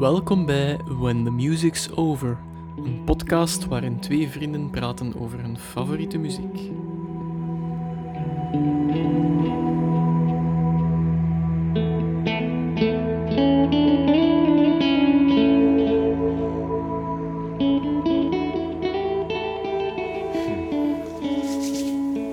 [0.00, 2.38] Welkom bij When the Music's Over,
[2.76, 6.58] een podcast waarin twee vrienden praten over hun favoriete muziek.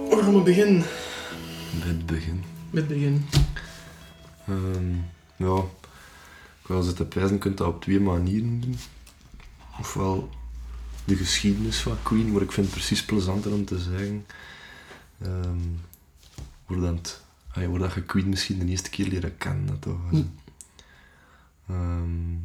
[0.09, 0.43] Waar gaan we
[6.97, 8.75] zitten prijzen, je kunt dat op twee manieren doen.
[9.79, 10.29] Ofwel
[11.05, 14.25] de geschiedenis van Queen, maar ik vind het precies plezanter om te zeggen.
[15.21, 15.59] ehm
[16.67, 17.21] hoe, dat,
[17.53, 19.65] ah, dat je Queen misschien de eerste keer leren kennen.
[19.65, 20.09] dat Toch?
[20.09, 20.23] Hm.
[21.67, 22.35] Ehm,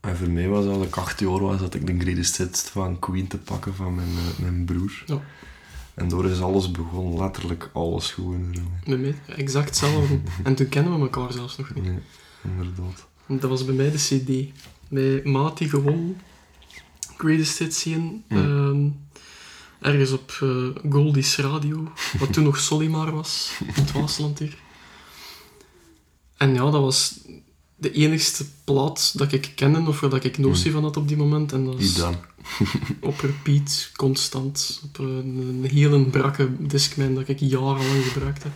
[0.00, 2.98] en voor mij was als ik acht jaar was, dat ik de greatest hits van
[2.98, 5.02] Queen te pakken van mijn, eh, mijn broer.
[5.06, 5.20] Ja.
[5.94, 8.54] En door is alles begonnen, letterlijk alles gewoon.
[8.84, 10.20] Bij mij exact hetzelfde.
[10.44, 11.84] en toen kennen we elkaar zelfs nog niet.
[11.84, 11.98] Nee,
[12.44, 13.06] inderdaad.
[13.26, 14.58] Dat was bij mij de CD.
[14.88, 16.16] Bij Maat die gewoon
[17.16, 18.24] Greatest Hits zien.
[18.28, 18.36] Hm.
[18.36, 18.88] ehm,
[19.80, 24.56] ergens op eh, Goldie's Radio, wat toen nog Solimar was, in het Waasland hier.
[26.36, 27.20] En ja, dat was
[27.76, 31.16] de enigste plaat dat ik kende, of waar dat ik notie van had op die
[31.16, 31.52] moment.
[31.52, 32.02] En dat was
[33.00, 38.52] op repeat, constant, op een, een hele brakke Discman dat ik jarenlang gebruikt heb.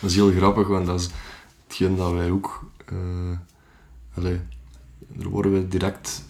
[0.00, 1.08] Dat is heel grappig, want dat is
[1.66, 2.64] hetgeen dat wij ook...
[2.90, 3.38] eh
[4.18, 4.40] allee,
[5.08, 6.22] daar worden we direct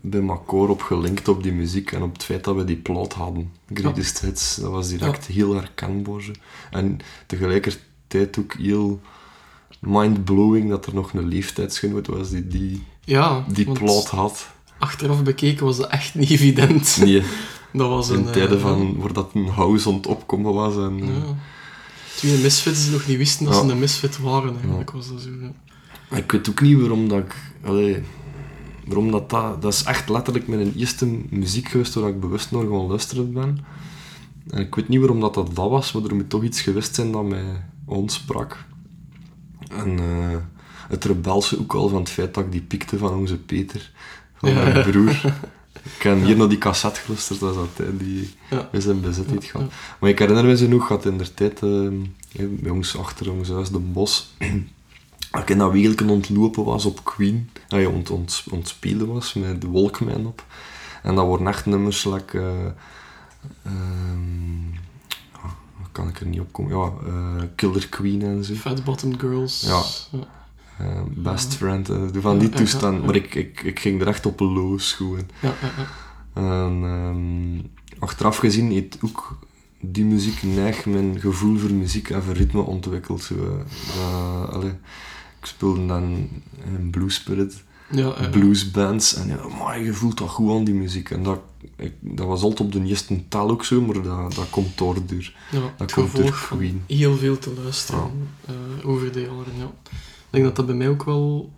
[0.00, 3.12] bij elkaar op gelinkt op die muziek en op het feit dat we die plaat
[3.12, 3.52] hadden.
[3.74, 6.30] Greatest Hits, dat was direct heel herkenbaar.
[6.70, 9.00] En tegelijkertijd ook heel
[9.80, 14.48] mind-blowing dat er nog een leeftijdsgenoot was die die, Ja, die plaat had.
[14.78, 16.96] achteraf bekeken was dat echt niet evident.
[17.00, 17.22] Nee,
[17.72, 18.18] Dat was een...
[18.18, 20.76] in eh, tijden van, waar dat een house aan het opkomen was.
[20.76, 21.36] En, Ja.
[22.16, 23.64] Twee misfits die nog niet wisten dat Ja.
[23.64, 25.28] ze een misfit waren, eigenlijk was dat zo.
[26.10, 27.34] Ik weet ook niet waarom dat ik...
[27.64, 28.02] Allee,
[28.86, 29.62] waarom dat, dat...
[29.62, 33.58] Dat is echt letterlijk mijn eerste muziek geweest waar ik bewust naar gaan luisteren ben.
[34.50, 36.94] En ik weet niet waarom dat, dat dat was, maar er moet toch iets geweest
[36.94, 37.44] zijn dat mij
[37.84, 38.64] ontsprak.
[39.70, 40.36] En eh,
[40.88, 43.90] het rebelse ook al van het feit dat ik die pikte van onze Peter,
[44.36, 44.62] van Ja.
[44.64, 45.20] mijn broer.
[45.96, 48.68] Ik heb hier naar die cassette geluisterd, dat is die Ja.
[48.72, 49.72] in zijn bezit Ja, gehad.
[50.00, 51.88] Maar ik herinner me ze nog, had in der tijd eh,
[52.48, 54.34] bij ons achter ons huis, de bos,
[55.30, 59.34] dat ik in dat wegelken ontlopen was op Queen, dat je ont, ont, ontspelen was
[59.34, 60.44] met de Walkman op.
[61.02, 62.66] En dat waren echt nummers, like, eh,
[63.62, 64.74] ehm,
[65.32, 65.50] ah,
[65.92, 66.76] kan ik er niet op komen?
[66.76, 68.54] Ja, eh, Killer Queen en zo.
[68.54, 69.60] Fat Bottom Girls.
[69.60, 69.82] Ja.
[70.78, 71.58] Eh, best Ja.
[71.58, 71.86] Friend,
[72.20, 72.94] van die Ja, ja, toestand.
[72.94, 73.06] ja, ja.
[73.06, 75.28] Maar ik, ik, ik ging er echt op los gewoon.
[75.40, 75.86] Ja, ja, ja.
[76.34, 77.68] En ehm,
[77.98, 79.38] achteraf gezien heeft ook
[79.80, 83.22] die muziek neig mijn gevoel voor muziek en voor ritme ontwikkeld.
[83.22, 83.34] Zo,
[84.50, 84.72] allee,
[85.40, 86.28] ik speelde dan
[86.64, 88.28] in Blue Spirit, Ja, ja.
[88.28, 91.10] bluesbands en ja, maar je voelt dat goed aan die muziek.
[91.10, 91.40] En dat,
[91.76, 94.94] ik, dat was altijd op de eerste tel ook zo, maar dat, dat komt door.
[95.06, 95.32] door.
[95.50, 96.82] Ja, Dat komt door Queen.
[96.86, 98.10] heel veel te luisteren
[98.46, 98.54] eh,
[98.88, 99.56] over de jaren.
[99.58, 99.72] Ja.
[99.84, 101.52] Ik denk dat dat bij mij ook wel,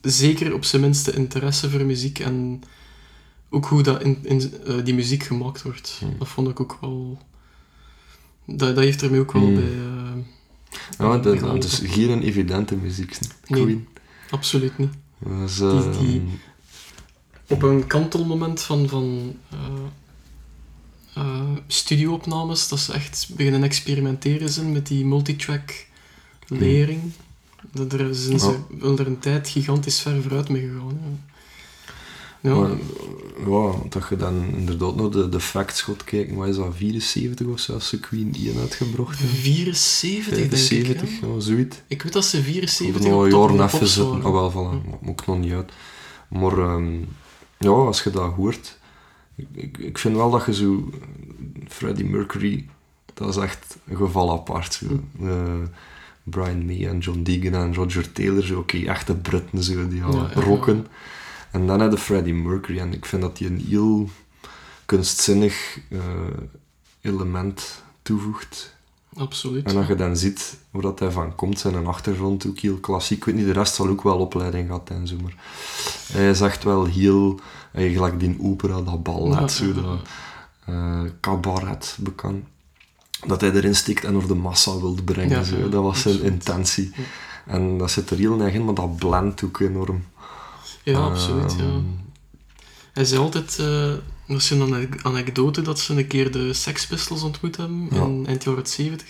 [0.00, 2.62] zeker op zijn minste, interesse voor muziek en
[3.50, 5.96] ook hoe dat in, in, eh, die muziek gemaakt wordt.
[6.00, 6.14] Hmm.
[6.18, 7.18] Dat vond ik ook wel...
[8.46, 9.54] Dat, dat heeft er mij ook wel Hmm.
[9.54, 9.62] bij...
[9.64, 10.12] eh,
[10.98, 13.18] Ja, dat, dat is geen evidente muziek.
[13.48, 13.62] Nee.
[13.62, 13.88] Queen.
[14.30, 14.92] Absoluut niet.
[15.98, 16.26] Die- die- ehm,
[17.48, 19.36] op een kantelmoment van, van
[21.14, 25.86] eh, studioopnames, dat ze echt beginnen experimenteren zijn met die multitrack
[26.48, 27.00] lering.
[27.72, 30.98] Dat er zijn ze wel er een tijd gigantisch ver vooruit mee gegaan.
[31.02, 31.33] Ja.
[32.44, 32.70] Ja, Maar,
[33.46, 37.46] ja, dat je dan inderdaad nog de, de facts gaat kijken, wat is dat, 74
[37.46, 39.36] of zo, als ze Queen 1 uitgebracht hebben?
[39.36, 40.58] 74 denk ik.
[40.58, 41.26] 75, Ja.
[41.26, 41.76] ja, zoiets.
[41.86, 44.22] Ik weet dat ze Ik 74 nog op een jaar van even zitten.
[44.22, 45.72] Ah, wel, voilà, moet ik nog niet uit.
[46.28, 46.94] Maar ehm,
[47.58, 48.78] ja, als je dat hoort,
[49.34, 50.90] ik, ik, ik vind wel dat je zo,
[51.68, 52.66] Freddie Mercury,
[53.14, 54.74] dat is echt een geval apart.
[54.74, 54.86] Zo.
[54.86, 55.28] Hm.
[55.28, 55.68] Eh,
[56.22, 60.14] Brian May en John Deegan en Roger Taylor, zo, oké, echte Britten zo, die al
[60.14, 60.82] ja, ja.
[61.54, 64.08] En dan heb je Freddie Mercury en ik vind dat hij een heel
[64.84, 66.00] kunstzinnig eh,
[67.00, 68.74] element toevoegt.
[69.16, 69.66] Absoluut.
[69.66, 72.76] En als je dan ziet waar dat hij van komt, zijn een achtergrond ook heel
[72.76, 73.18] klassiek.
[73.18, 75.34] Ik weet niet, de rest zal ook wel opleiding gehad en zo, maar
[76.12, 77.40] hij is echt wel heel,
[77.72, 80.00] eigenlijk die opera, dat ballet, zo, dat
[80.66, 82.44] eh, cabaret bekend.
[83.26, 85.56] Dat hij erin stikt en door de massa wilde brengen, Ja, zo.
[85.56, 86.32] ja, dat was zijn absoluut.
[86.32, 86.92] intentie.
[86.96, 87.02] Ja.
[87.46, 90.04] En dat zit er heel erg in, maar dat blendt ook enorm.
[90.84, 91.54] Ja, absoluut.
[91.58, 91.64] Ja.
[91.64, 91.80] Ehm,
[92.92, 93.56] Hij zei altijd,
[94.26, 98.02] dat is een ane- anekdote, dat ze een keer de Sex Pistols ontmoet hebben Ja.
[98.02, 99.06] in eind jaren 70.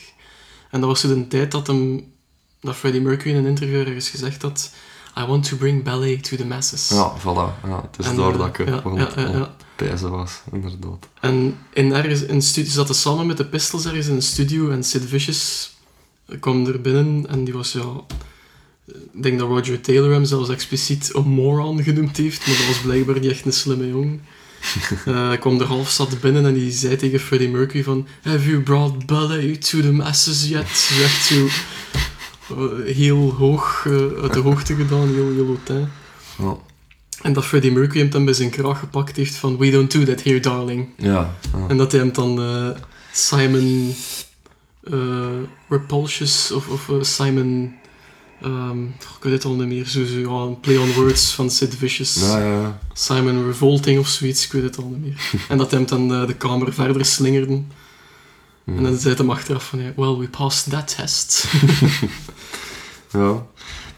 [0.71, 2.13] En dat was zo de tijd dat, hem,
[2.61, 4.71] dat Freddie Mercury in een interview ergens gezegd had
[5.19, 6.89] I want to bring ballet to the masses.
[6.89, 7.67] Ja, voilà.
[7.69, 9.55] Ja, het is En, daar eh, dat ik ja, ja, ja,
[9.91, 10.09] ja.
[10.09, 11.09] was, inderdaad.
[11.21, 14.71] En in ergens in studio ze zaten samen met de Pistols ergens in een studio
[14.71, 15.75] en Sid Vicious
[16.41, 17.83] kwam er binnen en die was ja.
[18.87, 22.81] Ik denk dat Roger Taylor hem zelfs expliciet een moron genoemd heeft, maar dat was
[22.81, 24.21] blijkbaar niet echt een slimme jongen.
[25.05, 28.61] Hij kwam er half zat binnen en die zei tegen Freddie Mercury van Have you
[28.61, 30.91] brought ballet to the masses yet?
[31.03, 31.47] Echt zo
[32.49, 35.59] eh, heel hoog eh, uit de hoogte gedaan, heel, heel.
[36.39, 36.57] Ja,
[37.23, 40.05] En dat Freddie Mercury hem dan bij zijn kraag gepakt heeft van We don't do
[40.05, 40.89] that here, darling.
[40.97, 41.35] ja.
[41.69, 42.71] En dat hij hem dan eh,
[43.13, 43.95] Simon
[45.69, 47.75] Repulsious of, of Simon.
[48.43, 49.87] Ehm, ik weet het al niet meer.
[49.87, 52.15] Zo, zo, een play on words van Sid Vicious.
[52.15, 52.81] Ja, ja.
[52.93, 55.31] Simon Revolting of zoiets, ik weet het al niet meer.
[55.49, 57.63] en dat hem dan eh, de kamer verder slingerde.
[58.65, 61.45] En dan zei hij hem achteraf van, ja, well, we passed that test.
[63.15, 63.47] Ja,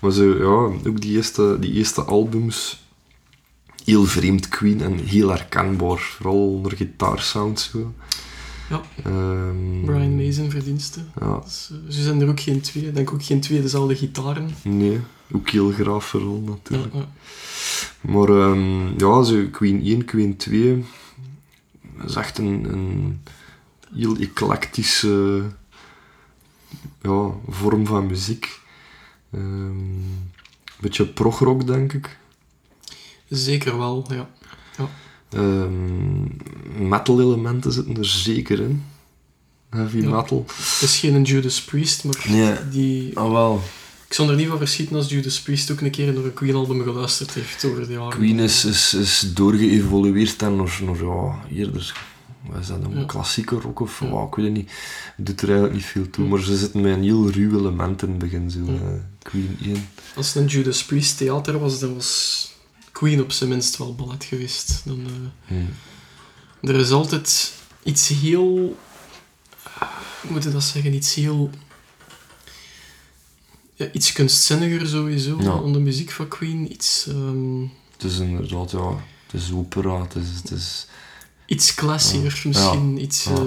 [0.01, 2.85] maar zo, ja, ook die eerste, die eerste albums,
[3.85, 7.95] heel vreemd Queen en heel herkenbaar, vooral onder gitaarsound zo.
[8.71, 8.83] Ja.
[9.05, 11.13] Ehm, Brian Mason verdiensten.
[11.21, 12.87] Ja, Dus, eh, zo zijn er ook geen twee.
[12.87, 14.51] Ik denk ook geen twee dezelfde gitaren.
[14.63, 15.01] nee,
[15.33, 16.95] ook heel graaf vooral natuurlijk.
[16.95, 17.09] ja.
[18.01, 20.85] Maar ehm, ja, zo Queen 1, Queen 2,
[21.99, 23.23] dat is echt een, een
[23.95, 25.43] heel eclectische
[27.03, 28.61] ja, vorm van muziek.
[29.33, 30.25] Ehm
[30.81, 32.19] beetje progrock, denk ik.
[33.29, 34.31] Zeker wel, ja.
[35.37, 38.83] Ehm, metal elementen zitten er zeker in.
[39.71, 40.09] Heavy Ja.
[40.21, 40.45] metal.
[40.47, 42.55] Het is geen Judas Priest, maar Nee.
[42.71, 43.19] die...
[43.19, 43.63] Ah wel.
[44.09, 46.83] Ik zal er niet van verschieten als Judas Priest ook een keer naar een Queen-album
[46.83, 48.09] geluisterd heeft over de jaren.
[48.19, 51.95] Queen is, is, is doorgeëvolueerd en naar ja, eerder...
[52.51, 52.99] Wat is dat dan?
[52.99, 53.05] Ja.
[53.05, 54.09] Klassieke rock of Ja.
[54.09, 54.27] wat?
[54.29, 54.71] Ik weet het niet.
[55.17, 56.29] Doet er eigenlijk niet veel toe.
[56.29, 58.51] Maar ze zitten met een heel ruw element in het begin.
[58.51, 58.75] Zo, eh,
[59.23, 59.89] Queen 1.
[60.17, 62.53] Als het een Judas Priest theater was, dan was
[62.97, 64.83] Queen op zijn minst wel ballet geweest.
[64.85, 65.57] Dan, eh,
[66.61, 66.67] Hm.
[66.69, 67.53] er is altijd
[67.83, 68.77] iets heel...
[69.65, 69.83] eh,
[70.23, 70.95] Hoe moet je dat zeggen?
[70.95, 71.51] Iets heel...
[73.75, 75.51] Ja, iets kunstzinniger sowieso Ja.
[75.53, 76.73] aan de muziek van Queen.
[76.73, 77.63] Iets, ehm,
[77.93, 79.05] Het is inderdaad, ja...
[79.27, 80.29] Het is opera, het is...
[80.43, 80.87] Het is
[81.47, 82.49] iets classier Ja.
[82.49, 83.03] misschien.
[83.03, 83.45] Iets, Ja.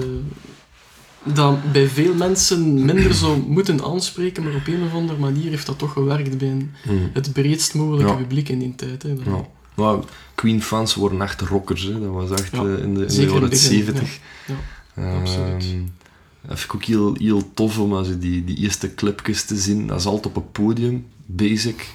[1.24, 5.66] Dat bij veel mensen minder zou moeten aanspreken, maar op een of andere manier heeft
[5.66, 6.90] dat toch gewerkt bij een- hm.
[7.12, 8.18] het breedst mogelijke Ja.
[8.18, 9.02] publiek in die tijd.
[9.02, 9.08] Hè.
[9.24, 9.46] Ja.
[9.74, 9.96] Maar
[10.34, 11.82] Queen-fans worden echt rockers.
[11.82, 12.00] Hè.
[12.00, 14.18] Dat was echt Ja, eh, in de, in jaren het begin, 70.
[14.46, 14.54] ja.
[14.94, 15.64] Ehm, absoluut.
[16.46, 19.56] Dat vind ik ook heel, heel tof om als je die, die eerste clipjes te
[19.56, 19.86] zien.
[19.86, 21.88] Dat is altijd op een podium, basic,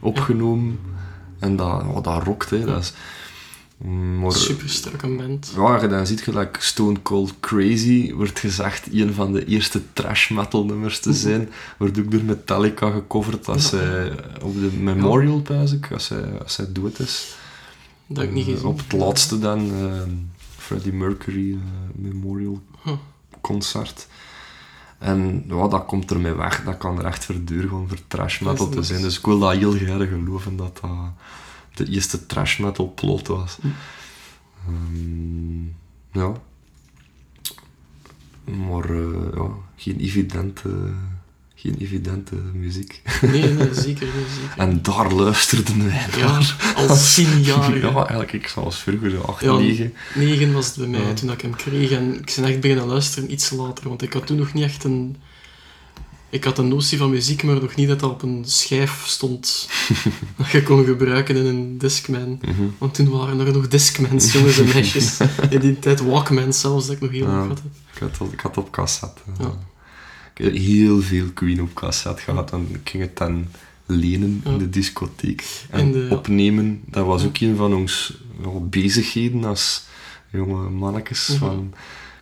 [0.00, 0.78] opgenomen.
[1.38, 2.64] En dat, oh, dat rokt, hè.
[2.64, 2.92] Dat is,
[3.88, 5.52] maar, Super strakke band.
[5.56, 10.30] ja, je dan ziet gelijk Stone Cold Crazy wordt gezegd een van de eerste trash
[10.30, 11.48] metal nummers te zijn.
[11.78, 13.68] Wordt ook door Metallica gecoverd als Ja.
[13.68, 14.10] zij
[14.42, 17.34] op de Memorial, pijs ik, als zij, als zij dood is.
[18.06, 18.68] Dat ik niet Eh, gezien.
[18.68, 19.92] Op het laatste dan, eh,
[20.56, 21.58] Freddie Mercury eh,
[21.94, 22.92] Memorial Huh.
[23.40, 24.06] concert.
[24.98, 26.64] En ja, dat komt ermee weg.
[26.64, 29.02] Dat kan er echt voor duur gewoon voor trash metal Dat te zijn.
[29.02, 30.90] Dus ik wil dat heel graag geloven dat dat
[31.84, 33.58] de eerste trash metal plot was.
[33.60, 33.66] Hm.
[34.68, 35.62] Ehm,
[36.12, 36.32] ja.
[38.66, 40.68] Maar eh, ja, geen evidente,
[41.54, 43.02] geen evidente muziek.
[43.22, 44.56] Nee, nee, zeker niet.
[44.56, 46.18] En daar luisterden wij naar.
[46.18, 46.40] Ja,
[46.74, 47.78] al tien jaar.
[47.78, 49.56] Ja, eigenlijk, ik zoals vroeger, zo 8, Ja.
[49.56, 49.92] 9.
[50.14, 51.12] Negen was het bij mij Ja.
[51.12, 51.90] toen ik hem kreeg.
[51.90, 53.88] En ik ben echt beginnen luisteren iets later.
[53.88, 55.16] Want ik had toen nog niet echt een...
[56.30, 59.68] Ik had een notie van muziek, maar nog niet dat dat op een schijf stond.
[60.36, 62.38] dat je kon gebruiken in een Discman.
[62.42, 62.62] Mhm.
[62.78, 65.18] Want toen waren er nog Discmans, jongens en meisjes.
[65.50, 67.46] In die tijd Walkmans zelfs, dat ik nog heel Ja.
[67.46, 67.62] had.
[67.94, 69.20] Ik had, dat- ik had op cassette.
[69.38, 69.52] Ja.
[70.34, 72.52] Ik heb heel veel Queen op cassette gehad.
[72.52, 73.46] En ik ging het dan
[73.86, 75.44] lenen in de discotheek.
[75.70, 76.80] En de- opnemen.
[76.86, 78.14] Dat was ook een van ons
[78.62, 79.82] bezigheden als
[80.30, 81.26] jonge mannetjes.
[81.26, 81.36] Ja.
[81.38, 81.74] Van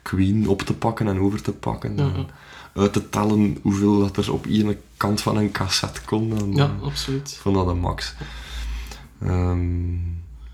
[0.02, 1.98] Queen op te pakken en over te pakken.
[1.98, 2.26] En.
[2.78, 6.38] Uit te tellen hoeveel dat er op ene kant van een cassette kon.
[6.38, 7.30] En, ja, eh, absoluut.
[7.30, 8.14] ik vond dat de max.
[9.20, 9.58] Ehm,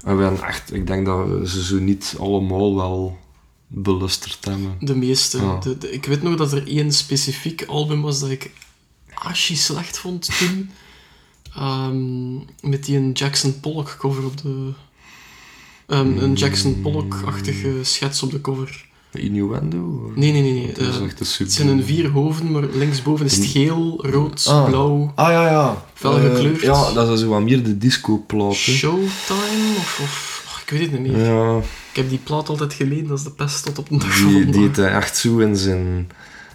[0.05, 3.19] en we hebben echt, ik denk dat we ze zo niet allemaal wel
[3.67, 4.77] belusterd hebben.
[4.81, 5.39] De meeste.
[5.41, 5.59] Ja.
[5.59, 8.51] De, de- ik weet nog dat er één specifiek album was dat ik
[9.15, 10.71] asje slecht vond toen.
[11.55, 12.35] Ehm,
[12.71, 14.71] met die een Jackson Pollock cover op de...
[15.87, 18.87] ehm, een Jackson Pollock-achtige schets op de cover.
[19.21, 20.13] Innuendo?
[20.15, 20.53] Nee, nee, nee.
[20.53, 20.73] nee.
[20.73, 21.45] Dat is eh, echt een super...
[21.47, 24.65] het zijn een vier hoofden, maar linksboven is het geel, rood, Ah.
[24.65, 25.13] blauw.
[25.15, 25.85] Ah ja, ja.
[25.95, 26.61] Fel Eh, gekleurd.
[26.61, 28.53] ja, dat is zo wat meer de disco-plaat.
[28.55, 29.75] Showtime?
[29.79, 31.27] Of, of oh, ik weet het niet meer.
[31.27, 31.57] Ja,
[31.91, 34.29] Ik heb die plaat altijd geleden, dat is de pest tot op de dag van
[34.29, 34.61] die vandaag.
[34.75, 36.09] deed echt zo in zijn...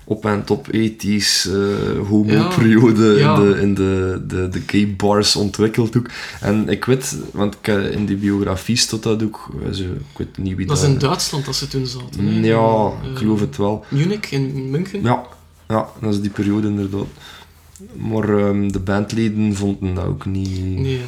[0.10, 5.36] op en top 80s uh, homo-periode Ja, in, de, in de, de, de gay bars
[5.36, 6.10] ontwikkeld ook.
[6.42, 10.38] En ik weet, want ik, eh, in die biografie stond dat ook, eh, ik weet
[10.38, 12.26] niet wie Dat is daar- in Duitsland dat ze toen zaten.
[12.26, 12.40] hè.
[12.48, 12.58] Ja,
[13.04, 13.86] Eh, ik geloof het wel.
[13.90, 15.02] Munich in München.
[15.02, 15.24] Ja,
[15.68, 17.08] ja, dat is die periode inderdaad.
[17.98, 21.02] Maar ehm, de bandleden vonden dat ook niet, Nee.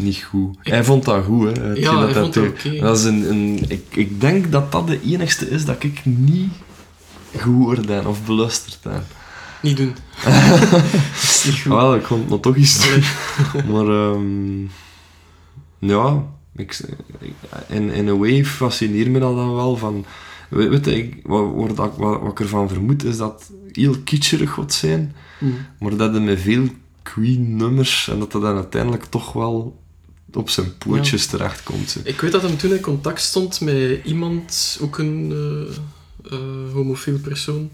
[0.00, 0.56] niet goed.
[0.62, 1.72] Hij vond dat goed, hè.
[1.72, 2.80] Ja, hij dat vond dat.
[2.80, 6.50] Dat is een, een, ik, ik denk dat dat de enigste is dat ik niet
[7.38, 9.04] gehoord heb of beluisterd heb.
[9.62, 9.94] Niet doen.
[10.24, 10.82] dat
[11.22, 11.72] is niet goed.
[11.72, 13.02] Wel, ik vond het nog toch iets Allee.
[13.72, 14.60] Maar ehm,
[15.78, 16.24] ja,
[16.56, 16.80] ik,
[17.68, 19.76] in, in a way fascineert me dat dan wel.
[19.76, 20.04] Van,
[20.48, 25.14] weet, ik, wat, wat, wat, wat ik ervan vermoed is dat heel kitscherig gaat zijn,
[25.38, 25.46] Hm.
[25.78, 26.68] maar dat er met veel
[27.02, 29.80] Queen-nummers en dat dat dan uiteindelijk toch wel
[30.32, 31.94] op zijn pootjes terechtkomt.
[31.94, 32.00] hè.
[32.04, 35.76] Ik weet dat hem toen in contact stond met iemand, ook een eh,
[36.72, 37.70] homofiel persoon,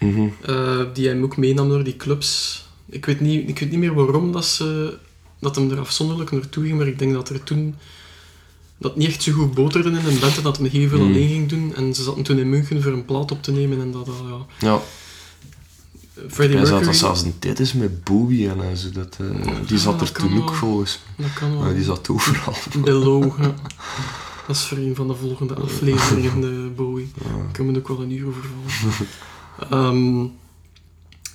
[0.00, 0.28] Mhm.
[0.44, 2.62] eh, die hem ook meenam door die clubs.
[2.90, 4.96] Ik weet niet, ik weet niet meer waarom dat, ze,
[5.40, 7.74] dat hem er afzonderlijk naartoe ging, maar ik denk dat er toen
[8.78, 11.28] dat niet echt zo goed boterde in een band en dat hem heel veel alleen
[11.28, 11.74] ging doen.
[11.74, 14.14] En ze zaten toen in München voor een plaat op te nemen en dat, dat
[14.28, 14.66] ja...
[14.68, 14.80] Ja,
[16.28, 18.90] Freddie hij zat dat Mercury, zelfs een tijd is met Bowie en zo.
[18.90, 19.26] Dat, eh,
[19.66, 21.74] die Ja, zat dat er toen ook volgens dat kan wel.
[21.74, 22.54] die zat overal.
[22.84, 23.54] Below, ja.
[24.48, 27.10] Dat is voor een van de volgende afleveringen, de Bowie.
[27.24, 27.36] Ja.
[27.36, 29.08] Daar kunnen we ook wel een uur over vallen.
[29.70, 30.28] Ehm,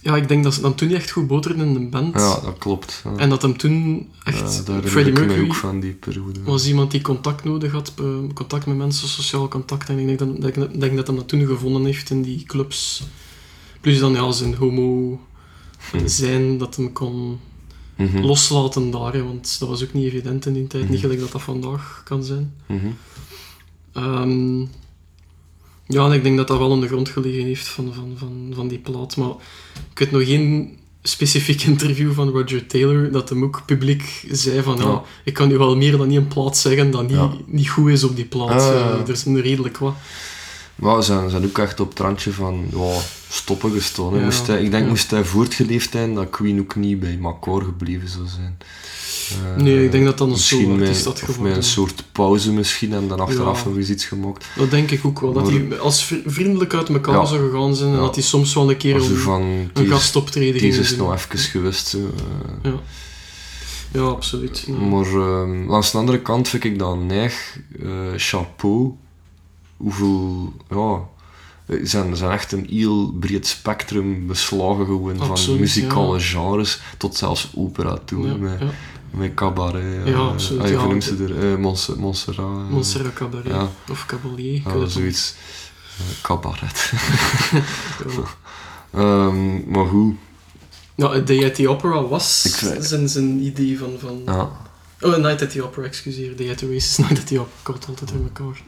[0.02, 2.14] ja, ik denk dat ze dan toen niet echt goed boterden in de band.
[2.14, 3.02] Ja, dat klopt.
[3.04, 3.16] Ja.
[3.16, 4.58] En dat hem toen Ja, echt...
[4.68, 6.44] herinner Freddie Mercury ook van die periode.
[6.44, 9.90] was iemand die contact nodig had, eh, contact met mensen, sociaal contact.
[9.90, 12.44] En ik denk dat, dat, ik denk dat hij dat toen gevonden heeft in die
[12.44, 13.04] clubs.
[13.82, 15.20] Plus dan ja, zijn homo
[15.92, 16.08] Hm.
[16.08, 17.40] zijn, dat hem kon
[17.96, 18.20] Mhm.
[18.26, 19.14] loslaten daar.
[19.14, 20.84] hè, want dat was ook niet evident in die tijd.
[20.84, 21.02] Niet Mhm.
[21.02, 22.54] gelijk dat dat vandaag kan zijn.
[22.66, 22.88] Mhm.
[23.94, 24.60] Ehm,
[25.88, 28.52] ja, en ik denk dat dat wel aan de grond gelegen heeft van, van, van,
[28.56, 29.18] van die plaat.
[29.18, 29.30] Maar
[29.92, 34.78] ik weet nog geen specifiek interview van Roger Taylor dat hem ook publiek zei van
[34.78, 35.04] ja, Ja.
[35.24, 37.32] ik kan nu wel meer dan een plaat zeggen dat niet, Ja.
[37.46, 38.62] niet goed is op die plaat.
[38.62, 38.68] Ah.
[38.68, 39.96] Eh, er is een redelijk wat.
[40.76, 42.66] Maar ze zijn, zijn ook echt op het randje van
[43.30, 44.14] stoppen gestaan.
[44.14, 44.20] hè.
[44.20, 47.64] Ja, Moest hij, ik denk moest hij voortgeleefd zijn dat Queen ook niet bij Macor
[47.64, 48.58] gebleven zou zijn.
[49.56, 52.94] Eh, Nee, ik denk dat dat een misschien solo-artiest met- had een soort pauze misschien
[52.94, 53.68] en dan achteraf Ja.
[53.70, 54.46] nog eens iets gemaakt.
[54.56, 55.34] Dat denk ik ook wel.
[55.34, 57.26] Dat die als vri- vriendelijk uit elkaar Ja.
[57.26, 59.42] zou gegaan zijn en dat hij soms wel een keer een, van,
[59.74, 61.94] een is, gastoptreden ging is nog even geweest.
[61.94, 62.02] eh.
[62.64, 62.80] Ja.
[63.92, 64.68] ja, absoluut.
[64.68, 68.92] Maar ehm, langs de andere kant vind ik dat neig, eh, chapeau,
[69.84, 71.00] hoeveel, ja,
[71.66, 76.24] er zijn, zijn echt een heel breed spectrum beslagen gewoon van muzikale ja.
[76.24, 78.68] genres tot zelfs opera toe, Ja, met, ja.
[79.12, 81.58] met cabaret, Ja, eh, absoluut, ah, hoe noemt ze er, eh,
[81.98, 83.48] Montserrat, eh, Montserrat Cabaret.
[83.54, 83.70] Ja.
[83.90, 84.20] Of ik
[84.64, 85.36] ja, zoiets,
[85.98, 86.92] Eh, cabaret.
[88.92, 90.16] Ehm, maar goed,
[90.96, 93.92] Ja, Day at the Opera was Ik zijn, zijn idee van...
[94.00, 94.22] van...
[95.02, 96.36] Oh, Night at the Opera, excuseer.
[96.36, 97.56] Day at the Races, Night at the Opera.
[97.60, 98.62] Ik had altijd in elkaar.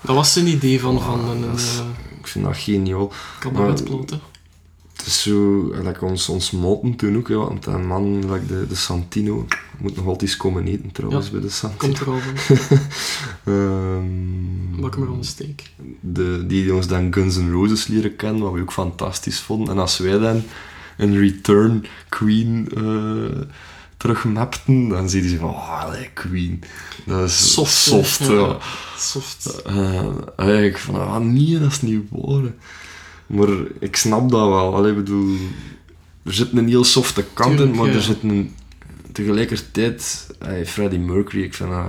[0.00, 1.84] Dat was zijn idee van, van een, is- eh,
[2.20, 3.12] ik vind dat geniaal.
[3.38, 4.10] cabaretplaat.
[4.10, 4.16] hè.
[4.96, 8.66] Het is zo, like ons, ons moten toen ook, ja, want een man, like de,
[8.68, 9.46] de Santino,
[9.78, 11.92] moet nog altijd eens komen eten trouwens Ja, bij de Santino.
[11.92, 12.78] Komt er al van.
[14.80, 15.70] Bak maar aan de steek.
[16.00, 19.74] de, die ons dan Guns N' Roses leren kennen, wat we ook fantastisch vonden.
[19.74, 20.42] En als wij dan
[20.96, 23.40] een Return Queen eh
[24.00, 26.62] terugmapten, dan zie je van, oh, Queen.
[27.04, 27.72] Dat is Soft.
[27.72, 28.56] soft ja.
[28.96, 29.62] Soft.
[30.38, 32.52] Ik van, ah nee, dat is niet waar.
[33.26, 33.48] Maar
[33.80, 34.74] ik snap dat wel.
[34.74, 35.36] Allee, ik bedoel,
[36.22, 37.94] er zit een heel softe kant Tuurlijk, in, maar ja.
[37.94, 38.54] er zit een...
[39.12, 41.86] Tegelijkertijd, allee, Freddie Mercury, ik vind, dat,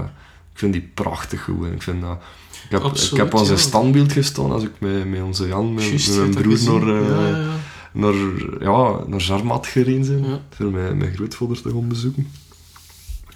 [0.54, 1.72] ik vind die prachtig gewoon.
[1.72, 2.18] Ik, vind dat,
[2.52, 5.74] ik, heb, ik Absoluut, heb aan zijn standbeeld gestaan als ik met, met onze Jan,
[5.74, 7.54] met, mijn broer, naar, eh.
[7.92, 8.14] Naar,
[8.60, 10.24] ja, naar Jarmat gereden zijn.
[10.24, 10.42] Ja.
[10.50, 12.28] Voor mijn, mijn grootvader te gaan bezoeken.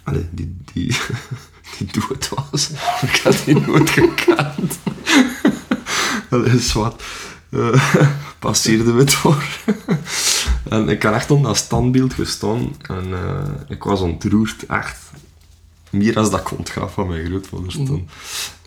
[0.02, 0.86] Allee, die, die,
[1.78, 2.70] die dood was.
[3.02, 4.78] Ik had die nooit gekend.
[6.30, 7.02] Allee, zwart.
[7.50, 7.94] Eh
[8.38, 9.44] passeerde we het door.
[10.64, 12.76] en ik had echt op dat standbeeld gestaan.
[12.82, 15.04] En eh, ik was ontroerd, echt.
[15.90, 18.08] Meer als dat ontgaf van mijn grootvader staan.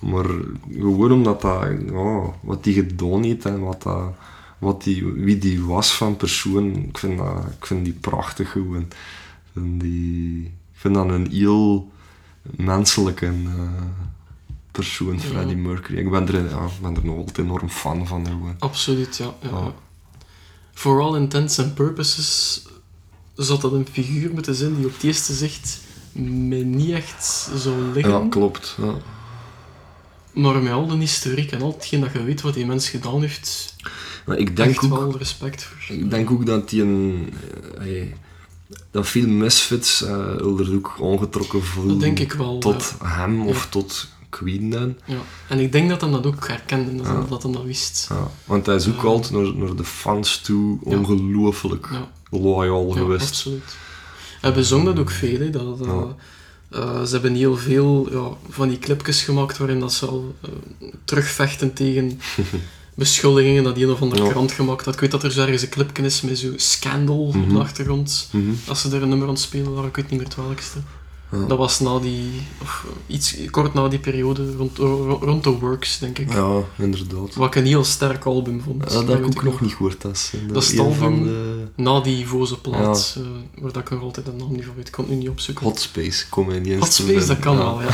[0.01, 0.25] Maar
[0.71, 4.13] gewoon omdat dat, ja, wat die gedaan heeft en wat dat,
[4.59, 8.81] wat die, wie die was van persoon, ik vind, dat, ik vind die prachtig gewoon.
[8.81, 8.95] Ik
[9.53, 11.91] vind, die, ik vind dat een heel
[12.41, 13.83] menselijke eh,
[14.71, 15.19] persoon, Ja.
[15.19, 15.97] Freddie Mercury.
[15.97, 18.25] Ik ben er, ja, ben er nog altijd enorm fan van.
[18.25, 18.55] Gewoon.
[18.59, 19.33] Absoluut, ja.
[19.41, 19.73] ja.
[20.73, 22.61] For all intents and purposes
[23.35, 27.81] zou dat een figuur moeten zijn die op het eerste zicht mij niet echt zou
[27.93, 28.13] liggen.
[28.13, 28.75] Ja, klopt.
[28.81, 28.93] Ja.
[30.33, 33.21] Maar met al de historiek en al hetgeen dat je weet wat die mens gedaan
[33.21, 33.75] heeft,
[34.29, 34.97] Maar ik denk echt ook...
[34.99, 35.95] wel respect voor.
[35.95, 37.33] Ik denk ook dat die een...
[37.73, 38.15] eh, hey,
[38.91, 42.57] dat veel misfits er ook ongetrokken voelen Dat denk ik wel.
[42.59, 43.69] tot hem of Ja.
[43.69, 44.95] tot Queen dan.
[45.05, 45.17] Ja.
[45.47, 47.25] En ik denk dat hij dat ook herkende, dat, Ja.
[47.29, 48.05] dat hij dat wist.
[48.09, 51.89] Ja, want hij is ook altijd naar, naar de fans toe ongelooflijk
[52.31, 53.27] loyal Ja, geweest.
[53.29, 53.75] absoluut.
[54.41, 55.39] We zongen dat ook veel.
[55.39, 55.79] Hè, dat,
[56.69, 60.35] eh, ze hebben heel veel ja, van die clipjes gemaakt waarin dat ze al
[61.03, 62.19] terugvechten tegen
[62.99, 64.29] beschuldigingen dat die een of andere Ja.
[64.29, 64.93] krant gemaakt had.
[64.93, 67.53] Ik weet dat er zo ergens een clipje is met zo'n scandal op Mhm.
[67.53, 68.29] de achtergrond.
[68.31, 68.43] Mhm.
[68.67, 70.77] Als ze er een nummer aan het spelen waren, ik weet niet meer het welkste.
[71.31, 71.45] Ja.
[71.47, 72.29] Dat was na die,
[72.61, 76.33] of eh, iets kort na die periode, rond, ro- rond The Works, denk ik.
[76.33, 77.35] Ja, inderdaad.
[77.35, 78.83] Wat ik een heel sterk album vond.
[78.87, 80.01] Ja, dat heb ik ook nog niet gehoord.
[80.01, 80.95] Dat is, eh, Dat is het album.
[80.97, 83.23] van de Na die voze plaat, eh,
[83.61, 84.87] waar dat ik nog altijd de naam niet van weet.
[84.87, 85.65] Ik kon het nu niet opzoeken.
[85.65, 86.29] Hot Space.
[86.29, 87.87] Kom in die Hot Space, dat kan wel, ja.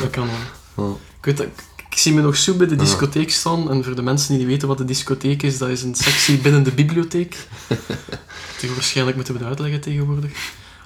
[0.00, 0.34] dat kan wel.
[0.86, 0.92] Ja.
[1.18, 1.46] Ik, weet dat,
[1.90, 2.80] ik, zie me nog zo bij de Ja.
[2.80, 3.70] discotheek staan.
[3.70, 6.38] En voor de mensen die niet weten wat de discotheek is, dat is een sectie
[6.38, 7.36] binnen de bibliotheek.
[8.60, 10.32] Die waarschijnlijk moeten we uitleggen tegenwoordig.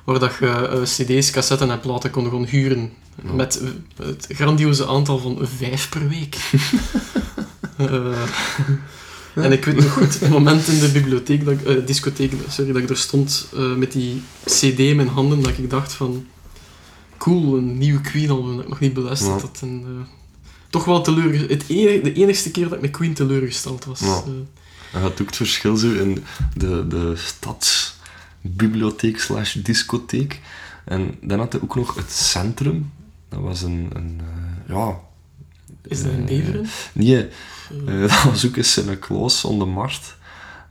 [0.04, 2.92] Waar dat je eh, cd's, cassetten en platen kon gaan huren.
[3.24, 3.32] Ja.
[3.32, 6.36] Met eh, het grandioze aantal van vijf per week.
[7.76, 8.22] Eh,
[9.34, 12.90] en ik weet nog goed, het moment in de bibliotheek, dat discotheek, sorry, dat ik
[12.90, 16.26] er stond met die cd in mijn handen, dat ik dacht van...
[17.18, 19.58] Cool, een nieuwe Queen-album dat ik nog niet beluisterd had.
[19.62, 20.06] En,
[20.74, 21.50] toch wel teleurgesteld.
[21.50, 24.00] Het enige, de enigste keer dat ik met Queen teleurgesteld was.
[24.00, 24.06] Ja.
[24.06, 24.24] Eh,
[24.92, 26.24] je had ook het verschil zo in
[26.56, 30.40] de, de stadsbibliotheek slash discotheek.
[30.84, 32.92] En dan had je ook nog het centrum.
[33.28, 33.90] Dat was een...
[33.92, 35.00] een eh, ja...
[35.82, 36.66] is dat eh, Beveren?
[36.92, 37.28] Nee,
[37.86, 40.16] Eh, eh, dat was ook in Sint-Klaas on de Markt.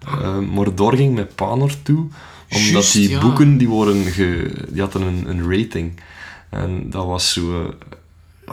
[0.06, 2.08] Eh, maar daar ging mijn pa naartoe,
[2.50, 3.22] omdat die ja.
[3.22, 6.00] boeken die worden ge, die hadden een, een rating.
[6.50, 7.74] En dat was zo...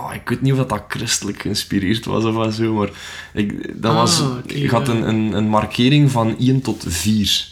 [0.08, 2.90] ja, ik weet niet of dat, dat christelijk geïnspireerd was of wat zo, maar
[3.32, 4.92] ik, dat Ah, was, oké, ik had ja.
[4.92, 7.48] een, een, een markering van 1 tot 4.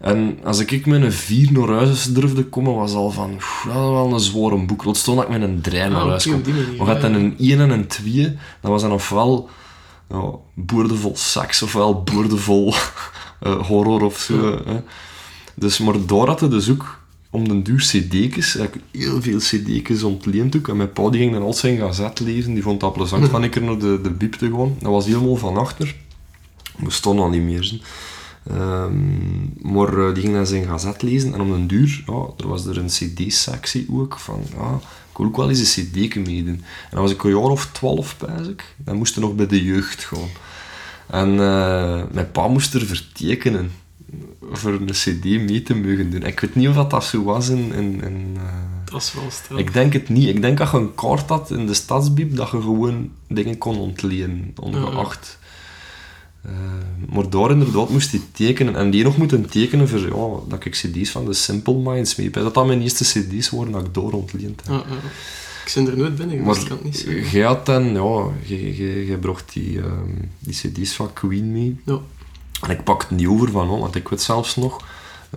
[0.00, 3.74] En als ik met een 4 naar huis durfde komen, was al van, "Oef, dat
[3.74, 4.84] wel een zware boek.
[4.84, 6.54] Laat staan dat ik met een 3 naar ah, huis oké, kom.
[6.54, 6.76] manier.
[6.78, 7.18] Maar had ja, dan ja.
[7.18, 9.50] een 1 en een 2, dan was dan ofwel
[10.08, 12.74] ja, boordevol seks, ofwel boordevol
[13.40, 14.60] eh, horror of zo.
[14.64, 14.82] Hè.
[15.54, 16.98] Dus, maar daar had hij dus ook
[17.36, 17.90] om de duur
[18.58, 20.68] heb ik heel veel cd'tjes ontleend ook.
[20.68, 23.42] En mijn pa die ging dan al zijn gazet lezen, die vond dat plezant van
[23.42, 24.76] een keer naar de, de biep te gaan.
[24.78, 25.94] Dat was helemaal van achter.
[26.78, 27.64] We stonden al niet meer.
[27.64, 27.80] Zijn.
[28.50, 32.48] Ehm, maar eh, die ging dan zijn gazet lezen en om den duur, ja, er
[32.48, 34.74] was er een cd-sectie ook van, ja,
[35.10, 36.54] ik wil ook wel eens een cd meedoen.
[36.54, 38.74] En dan was ik een jaar of twaalf, pijs ik.
[38.76, 40.28] Dan moest er nog bij de jeugd gaan.
[41.06, 43.70] En eh, mijn pa moest er vertekenen
[44.52, 46.22] voor een cd mee te mogen doen.
[46.22, 47.72] Ik weet niet of dat, zo was in...
[47.72, 48.42] in, in eh,
[48.84, 49.58] Dat is wel straf.
[49.58, 50.28] ik denk het niet.
[50.28, 53.76] Ik denk dat je een kaart had in de stadsbiep, dat je gewoon dingen kon
[53.78, 55.38] ontlenen, ongeacht.
[56.42, 56.52] Eh,
[57.14, 58.76] maar daar inderdaad moest hij tekenen.
[58.76, 62.26] En die nog moeten tekenen voor ja, dat ik cd's van de Simple Minds mee
[62.26, 62.34] heb.
[62.42, 64.84] Dat dat mijn eerste cd's waren dat ik door ontleend heb.
[65.66, 67.30] Ik ben er nooit binnen geweest, ik kan het niet zeggen.
[67.30, 71.80] jij had dan, ja, jij- jij jij bracht die, ehm, die cd's van Queen mee.
[71.84, 71.98] Ja.
[72.60, 74.80] En ik pakte niet over van, oh, want ik weet zelfs nog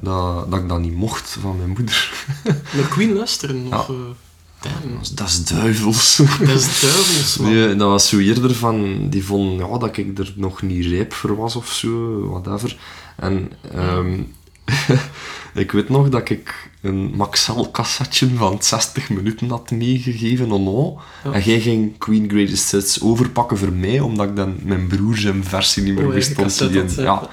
[0.01, 2.11] dat, dat ik dat niet mocht van mijn moeder.
[2.75, 3.87] Naar Queen luisteren, of...
[3.87, 3.93] Ja.
[3.93, 3.99] eh,
[4.59, 4.99] damn.
[5.15, 6.15] Dat is- duivels.
[6.39, 7.51] Dat is duivels, man.
[7.53, 11.13] Nee, dat was zo eerder van, die vonden ja, dat ik er nog niet rijp
[11.13, 12.77] voor was of zo, whatever.
[13.15, 14.21] En ehm,
[15.63, 21.01] ik weet nog dat ik een Maxell cassetje van 60 minuten had meegegeven aan O.
[21.23, 21.31] Ja.
[21.31, 25.43] En jij ging Queen Greatest Hits overpakken voor mij, omdat ik dan mijn broer zijn
[25.43, 27.29] versie niet meer Oh, wist had, Ja.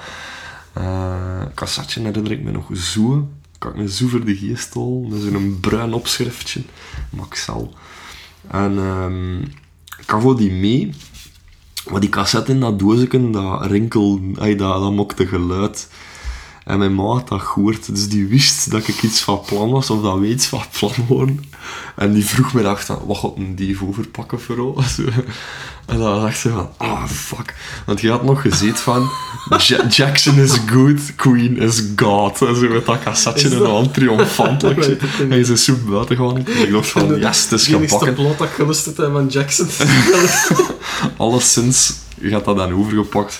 [0.73, 3.27] Eh, cassetje herinner ik me nog zo.
[3.57, 5.09] Kan ik me zo voor de geest halen.
[5.09, 6.61] Dat is een bruin opschriftje.
[7.09, 7.69] Maxell.
[8.47, 9.37] En ehm,
[9.99, 10.89] ik had die mee.
[11.89, 15.89] Maar die cassette in dat doosje, dat rinkel, ay, dat, dat mokte geluid.
[16.67, 19.89] En mijn ma had dat gehoord, dus die wist dat ik iets van plan was,
[19.89, 21.43] of dat we iets van plan waren.
[21.95, 24.93] En die vroeg me dacht van, wat gaat een dief overpakken voor ons?
[24.95, 25.03] Zo.
[25.85, 27.55] En dan dacht ze van, ah fuck.
[27.85, 29.09] Want je had nog gezien van,
[29.57, 32.41] Ja- Jackson is good, Queen is God.
[32.41, 34.79] En zo met dat cassetje in de hand, triomfantelijk.
[34.85, 35.29] Weet het.
[35.29, 36.37] En je is zo buiten gaan.
[36.37, 38.13] Ik dacht van, yes, het is gebakken.
[38.13, 39.67] blad dat ik heb van Jackson.
[41.17, 43.39] Alleszins gaat dat dan overgepakt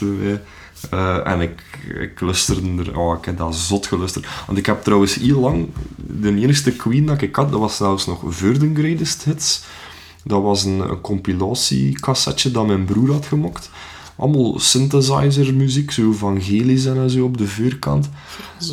[0.89, 1.63] Eh, en ik,
[2.01, 4.25] ik lusterde er, oh, ik heb dat zot gelusterd.
[4.45, 8.05] Want ik heb trouwens heel lang, de enige Queen dat ik had, dat was zelfs
[8.05, 9.61] nog voor de Greatest Hits.
[10.23, 13.69] Dat was een, een compilatiekassetje dat mijn broer had gemaakt.
[14.19, 18.09] Allemaal synthesizer muziek, zo evangelisch en zo op de vuurkant.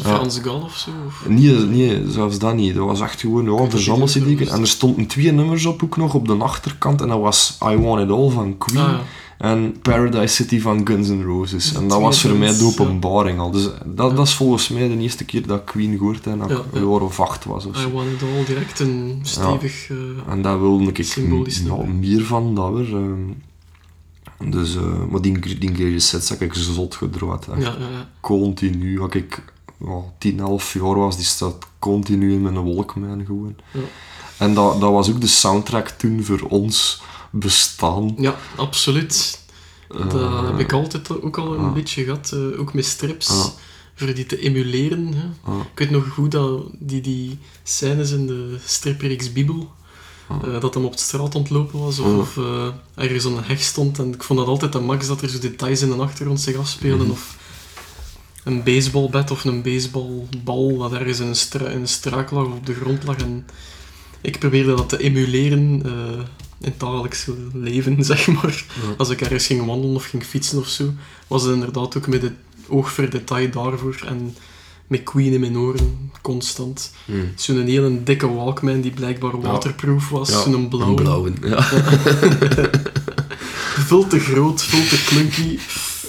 [0.03, 0.91] Frans Gal of zo.
[1.07, 2.75] of- Nee, nee, zelfs dat niet.
[2.75, 4.51] Dat was echt gewoon ja, het verzamel niet cd's.
[4.51, 7.01] En er stonden twee nummers op ook nog op de achterkant.
[7.01, 8.85] En dat was I Want It All van Queen.
[8.85, 9.01] Ah, ja.
[9.39, 11.75] En Paradise City van Guns N' Roses.
[11.75, 12.65] En dat was voor mij de ja.
[12.65, 13.51] openbaring al.
[13.51, 14.15] Dus dat, Ja.
[14.17, 16.79] dat is volgens mij de eerste keer dat Queen gehoord heb, dat Ja, ik ja.
[16.81, 17.67] een jaar of acht was.
[17.67, 17.91] Of I zo.
[17.91, 19.91] Want It All, direct een stevig...
[19.91, 19.97] eh,
[20.33, 21.89] En daar wilde ik ja, nummer.
[21.89, 22.95] meer van, dat weer.
[22.97, 24.51] ehm.
[24.51, 27.45] dus, eh, maar die, die Greatest Sets heb ik zot gedraaid.
[27.47, 28.09] ja, ja, ja.
[28.21, 29.01] Continu.
[29.01, 29.43] Als ik
[29.85, 33.55] ja, 10, 11 jaar was, die staat continu in mijn Walkman gewoon.
[33.73, 33.81] Ja.
[34.39, 37.03] En dat, dat was ook de soundtrack toen voor ons
[37.35, 38.15] bestaan.
[38.19, 39.43] Ja, absoluut.
[39.89, 41.73] Dat Eh, heb ik altijd ook al een ah.
[41.73, 43.47] beetje gehad, eh, ook met strips, Ah.
[43.95, 45.15] voor die te emuleren.
[45.15, 45.51] Hè.
[45.51, 49.73] ah, Ik weet nog goed dat die, die scènes in de stripreeks Bibel,
[50.29, 52.39] eh, dat hem op de straat ontlopen was, of,
[52.95, 53.99] ergens aan een heg stond.
[53.99, 56.57] En ik vond dat altijd de max dat er zo details in de achtergrond zich
[56.57, 57.07] afspeelden.
[57.07, 57.13] Mhm.
[57.15, 57.37] Of
[58.45, 62.53] een baseballbat of een baseballbal dat ergens in een, stra in een struik lag of
[62.53, 63.17] op de grond lag.
[63.17, 63.47] En
[64.21, 65.83] ik probeerde dat te emuleren
[66.65, 68.65] in het dagelijks leven, zeg maar.
[68.83, 68.95] Ja.
[68.97, 70.93] Als ik ergens ging wandelen of ging fietsen of zo,
[71.27, 72.33] was het inderdaad ook met het
[72.69, 74.03] oog voor detail daarvoor.
[74.07, 74.37] En
[74.87, 76.93] met Queen in mijn oren, constant.
[77.05, 77.33] hmm.
[77.35, 80.29] Zo'n hele dikke Walkman die blijkbaar waterproof was.
[80.29, 80.89] Ja, Zo'n blauwe.
[80.89, 81.63] Een blauwe, ja.
[83.89, 85.59] Veel te groot, veel te clunky.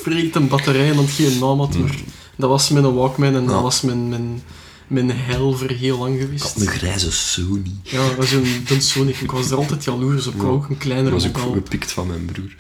[0.01, 1.77] Vreet een batterij en dat geen naam had.
[1.77, 1.95] Maar
[2.35, 3.47] dat was mijn Walkman en Mm.
[3.47, 4.43] Dat was mijn, mijn,
[4.87, 6.43] mijn hel voor heel lang Ik geweest.
[6.43, 7.71] had een grijze Sony.
[7.83, 9.15] Ja, dat was een een Sonic.
[9.21, 10.33] Ik was er altijd jaloers op.
[10.35, 10.47] Ik Ja.
[10.47, 12.55] ook een kleinere was ook gepikt van mijn broer.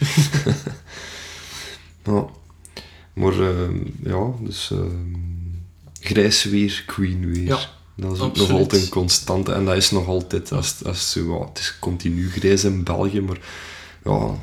[2.05, 2.25] ja.
[3.13, 5.13] Maar ehm, ja, dus ehm,
[5.99, 7.43] grijs weer, Queen weer.
[7.43, 7.59] Ja,
[7.95, 11.33] dat is ook nog altijd een constante en dat is nog altijd, als, als, zo,
[11.39, 13.37] ja, het is continu grijs in België, maar
[14.03, 14.35] ja...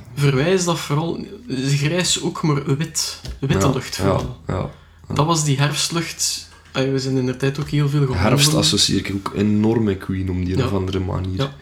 [0.46, 1.24] Is dat vooral
[1.58, 3.20] grijs ook, maar wit.
[3.40, 4.40] Witte ja, lucht vooral.
[4.46, 4.70] ja.
[5.14, 6.48] Dat was die herfstlucht.
[6.72, 8.28] Ah, We zijn in de tijd ook heel veel gewandeld.
[8.28, 10.56] Herfst associeer ik ook enorm met Queen op die Ja.
[10.58, 11.36] een of andere manier.
[11.36, 11.54] Ja.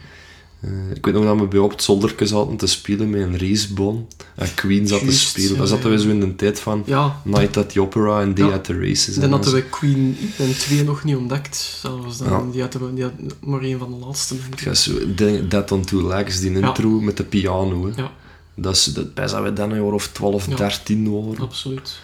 [0.61, 3.37] Eh, ik weet nog dat we bij op het zolderke zaten te spelen met een
[3.39, 4.07] racebaan.
[4.35, 5.49] En Queen zat te spelen.
[5.51, 5.95] ja, Daar zaten ja.
[5.95, 8.53] we zo in de tijd van Ja, Night at the Opera en Day Ja.
[8.53, 9.15] at the Races.
[9.15, 11.55] dan en hadden we Queen en 2 nog niet ontdekt.
[11.81, 12.27] Zelfs dan.
[12.29, 12.51] Ja.
[12.51, 14.35] Die, hadden we, die had maar een van de laatste.
[14.55, 16.67] gaat zo, De- Dead on Two Legs, die Ja.
[16.67, 17.85] intro met de piano.
[17.85, 18.01] Hè.
[18.01, 18.11] Ja,
[18.55, 20.55] Dat is, dat, best dat we dan een jaar of 12, Ja.
[20.55, 21.39] 13 waren.
[21.41, 21.99] absoluut.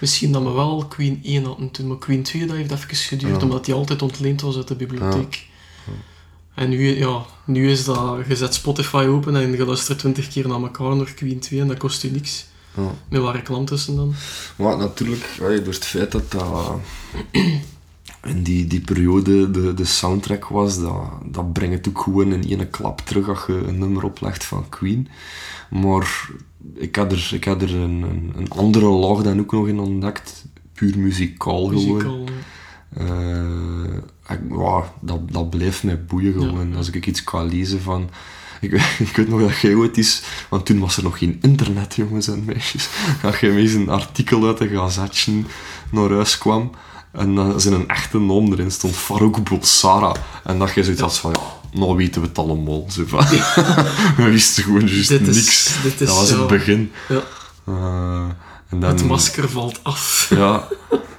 [0.00, 3.36] Misschien dat we wel Queen 1 hadden toen, maar Queen 2 dat heeft even geduurd,
[3.36, 3.42] Ja.
[3.42, 5.46] omdat die altijd ontleend was uit de bibliotheek.
[6.54, 10.48] En nu, ja, nu is dat, je zet Spotify open en je luistert 20 keer
[10.48, 12.46] naar elkaar naar Queen 2 en dat kost je niks.
[12.76, 12.94] Ja.
[13.08, 14.14] Met waar reclame tussen dan.
[14.56, 16.80] Maar natuurlijk, door het feit dat dat
[18.24, 22.58] in die, die periode de, de soundtrack was, dat, dat brengt het ook gewoon in
[22.58, 25.08] één klap terug als je een nummer oplegt van Queen.
[25.70, 26.28] Maar
[26.74, 29.78] ik had er, ik had er een, een, een andere laag dan ook nog in
[29.78, 30.44] ontdekt.
[30.72, 32.28] Puur muzikaal gewoon.
[32.96, 33.96] Eh,
[34.28, 34.40] ik,
[35.00, 36.70] dat, dat blijft mij boeien gewoon.
[36.70, 36.76] Ja.
[36.76, 38.10] Als ik iets kan lezen van...
[38.60, 40.22] Ik, weet- ik weet nog dat jij ooit is...
[40.48, 42.88] Want toen was er nog geen internet, jongens en meisjes.
[43.22, 45.42] Dat jij met een artikel uit een gazetje
[45.90, 46.70] naar huis kwam.
[47.12, 48.96] En dan zijn een echte naam erin stond.
[48.96, 50.14] Farouk Bulsara.
[50.44, 51.30] En dat je zoiets had van...
[51.32, 52.84] Ja, nou weten we het allemaal.
[52.88, 53.24] Zo van.
[54.16, 55.78] we wisten gewoon juist Dit is- niks.
[55.82, 56.90] dit is, dat was het begin.
[57.08, 57.22] Ja,
[57.66, 58.28] Eh,
[58.68, 60.26] en dan, het masker valt af.
[60.36, 60.68] ja.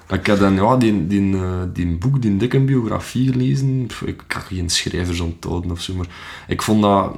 [0.09, 1.41] Ik heb dan ja, die, die, eh,
[1.73, 3.87] die boek, die dikke biografie gelezen.
[4.05, 6.07] Ik kan geen schrijvers onthouden of zo, maar
[6.47, 7.15] ik vond dat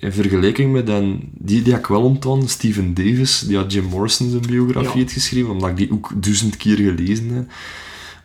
[0.00, 4.30] in vergelijking met dan, die die ik wel onthouden, Stephen Davis, die had Jim Morrison
[4.30, 5.10] zijn biografie Ja.
[5.12, 7.50] geschreven, omdat ik die ook duizend keer gelezen heb.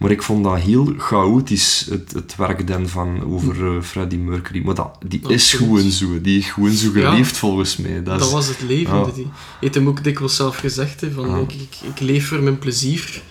[0.02, 4.62] Maar ik vond dat heel chaotisch, het, het werk dan van over eh, Freddie Mercury.
[4.66, 6.22] Maar dat, die is gewoon zo.
[6.22, 7.10] Die heeft gewoon zo Ja.
[7.10, 8.04] geleefd, volgens mij.
[8.04, 8.96] Dat Dat, is, was het leven.
[8.98, 9.04] Ja.
[9.14, 9.26] Hij
[9.60, 11.38] heeft hem ook dikwijls zelf gezegd, hè, van Ja.
[11.38, 13.22] ik, ik, ik leef voor mijn plezier.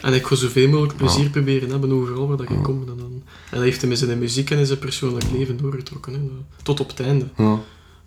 [0.00, 2.80] En ik ga zoveel mogelijk plezier proberen hebben overal waar dat ik kom.
[2.80, 6.12] En, dan, en dat heeft hem in zijn muziek en in zijn persoonlijk leven doorgetrokken.
[6.12, 6.20] Hè,
[6.62, 7.28] tot op het einde.
[7.36, 7.58] ja.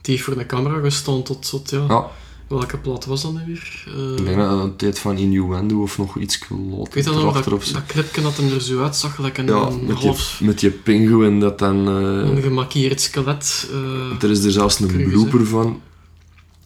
[0.01, 2.07] Die heeft voor een camera gestaan tot, tot ja, ja,
[2.47, 3.83] welke plaat was dat nu weer?
[3.87, 6.45] Eh, ik denk dat het een tijd van Innuendo of nog iets ik
[6.93, 9.85] weet dat nog, dat, dat clipje dat hem er zo uitzag, gelijk een, Ja, een
[9.85, 11.87] met je, met je pinguïn dat dan...
[11.87, 13.69] eh, een gemaquilleerd skelet.
[13.71, 15.81] eh, er is er zelfs een blooper van.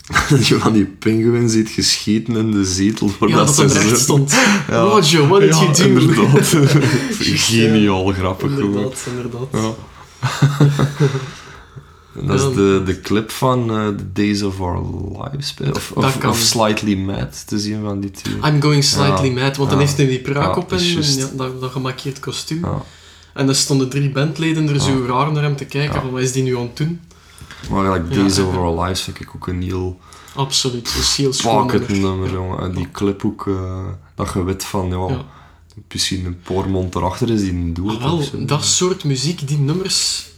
[0.30, 3.08] Dat je van die pinguïn ziet gescheten in de zetel.
[3.08, 4.32] ja, voordat dat ze recht stond.
[4.70, 4.82] Ja.
[4.82, 5.84] Roger, what did Ja, you do?
[5.84, 6.48] inderdaad.
[7.20, 8.66] Geniaal grappig gewoon.
[8.66, 9.48] Inderdaad, inderdaad.
[9.52, 9.74] Ja.
[10.60, 10.72] En
[12.25, 15.53] dat is de, de clip van eh, The Days of Our Lives.
[15.73, 18.36] Of, of, of Slightly Mad, te zien van die twee.
[18.36, 19.34] I'm going slightly Ja.
[19.43, 22.65] mad, want dan heeft hij die pruik op en, en dat, dat gemarkeerd kostuum.
[23.34, 26.32] En dan stonden drie bandleden er zo raar naar hem te kijken, van wat is
[26.32, 26.99] die nu aan het doen?
[27.69, 29.99] Maar like, Days of Our Lives vind ik ook een heel
[30.36, 31.71] Absoluut, is heel schoon.
[31.88, 32.32] nummer.
[32.32, 32.60] jongen.
[32.60, 35.25] En die clip ook, eh, dat je weet van, ja, Ja.
[35.93, 37.89] misschien een paar mond erachter is die een doel.
[37.91, 40.30] Ah, wel, dat soort muziek, die nummers,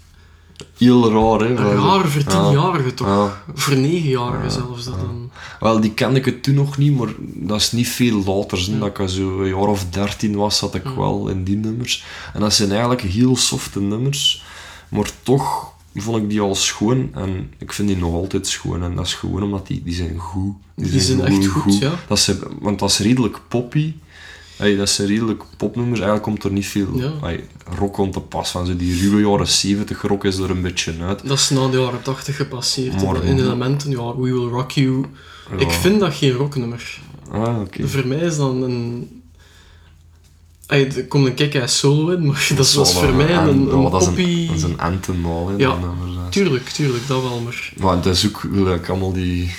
[0.77, 1.55] heel raar, hè.
[1.55, 3.07] Raar voor tienjarigen toch?
[3.07, 3.43] Ja.
[3.53, 4.85] Voor negenjarigen Ja, zelfs.
[4.85, 5.29] Dat dan.
[5.59, 8.67] Wel, die kende ik het toen nog niet, maar dat is niet veel later.
[8.71, 8.79] Hè.
[8.79, 12.03] Dat ik zo een jaar of dertien was, zat ik wel in die nummers.
[12.33, 14.43] En dat zijn eigenlijk heel softe nummers,
[14.89, 17.09] maar toch vond ik die al schoon.
[17.13, 18.83] En ik vind die nog altijd schoon.
[18.83, 20.55] En dat is gewoon omdat die, die zijn goed.
[20.75, 21.91] Die zijn echt goed, ja.
[22.07, 23.93] Dat zijn, want dat is redelijk poppy.
[24.59, 25.99] Ey, dat zijn redelijk popnummers.
[25.99, 27.11] Eigenlijk komt er niet veel Ja.
[27.27, 28.51] ey, rock rond te pas.
[28.51, 31.27] Van zo die ruwe jaren 70 rock is er een beetje uit.
[31.27, 33.03] Dat is na de jaren 80 gepasseerd.
[33.03, 35.05] Maar- in elementen, ja, We Will Rock You.
[35.57, 36.99] Ik vind dat geen rocknummer.
[37.31, 37.87] Ah, oké.
[37.87, 39.07] Voor mij is dat een.
[40.67, 43.89] Ey, Er komt een kick solo in, maar dat is wel voor mij een, een
[43.91, 44.47] dat is poppy...
[44.47, 45.69] Dat is een anthem al, hè, Ja.
[45.69, 47.73] dat dat Tuurlijk, tuurlijk, dat wel, maar...
[47.77, 49.51] Maar het is ook like, allemaal die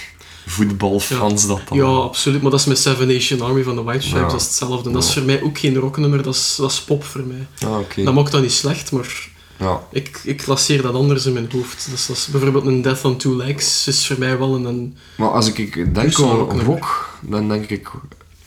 [0.46, 1.78] voetbalfans dat dan...
[1.78, 2.42] Ja, absoluut.
[2.42, 4.30] Maar dat is met Seven Nation Army van de White Stripes, Ja.
[4.32, 4.90] dat is hetzelfde.
[4.90, 7.46] Dat is voor mij ook geen rocknummer, dat is, dat is pop voor mij.
[7.70, 8.02] Ah, oké.
[8.02, 9.80] Dat maakt dat niet slecht, maar Ja.
[9.92, 11.88] ik, ik klasseer dat anders in mijn hoofd.
[11.90, 14.64] Dus dat is bijvoorbeeld een Death on Two Legs, is voor mij wel een...
[14.64, 16.66] een Maar als ik, ik denk aan rocknummer.
[16.66, 17.90] rock, dan denk ik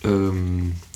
[0.01, 0.33] ehm,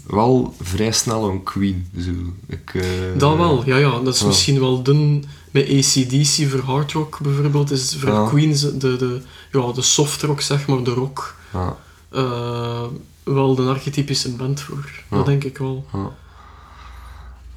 [0.08, 1.88] wel vrij snel aan Queen.
[2.00, 2.12] Zo.
[2.48, 2.82] Ik, eh,
[3.18, 4.00] dat wel, ja, ja.
[4.00, 5.26] Dat is misschien wel dun
[5.58, 7.72] met ACDC voor hard rock bijvoorbeeld.
[7.72, 8.28] Is voor Ja.
[8.28, 11.36] Queen de, de, ja, de soft rock, zeg maar, de rock.
[11.54, 11.78] Ja,
[12.12, 12.84] eh,
[13.24, 14.90] wel de archetypische band voor.
[15.10, 15.18] Ja.
[15.18, 15.86] Dat denk ik wel.
[15.94, 16.12] ja.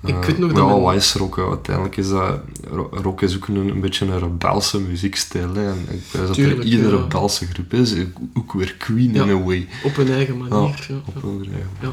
[0.03, 1.37] Ik Eh, weet nog ja, dat is rock?
[1.37, 1.49] hè?
[1.49, 2.41] Uiteindelijk is dat...
[2.71, 5.55] ro- Rock is ook een, een beetje een rebelse muziekstijl.
[5.55, 5.69] Hè.
[5.71, 7.03] En ik dat er iedere ja.
[7.03, 7.95] rebelse groep is.
[8.35, 9.25] ook- weer Queen Ja.
[9.25, 9.69] in a way.
[9.85, 10.87] Op hun eigen manier.
[10.89, 10.95] Ja.
[11.07, 11.93] Op een eigen Ja.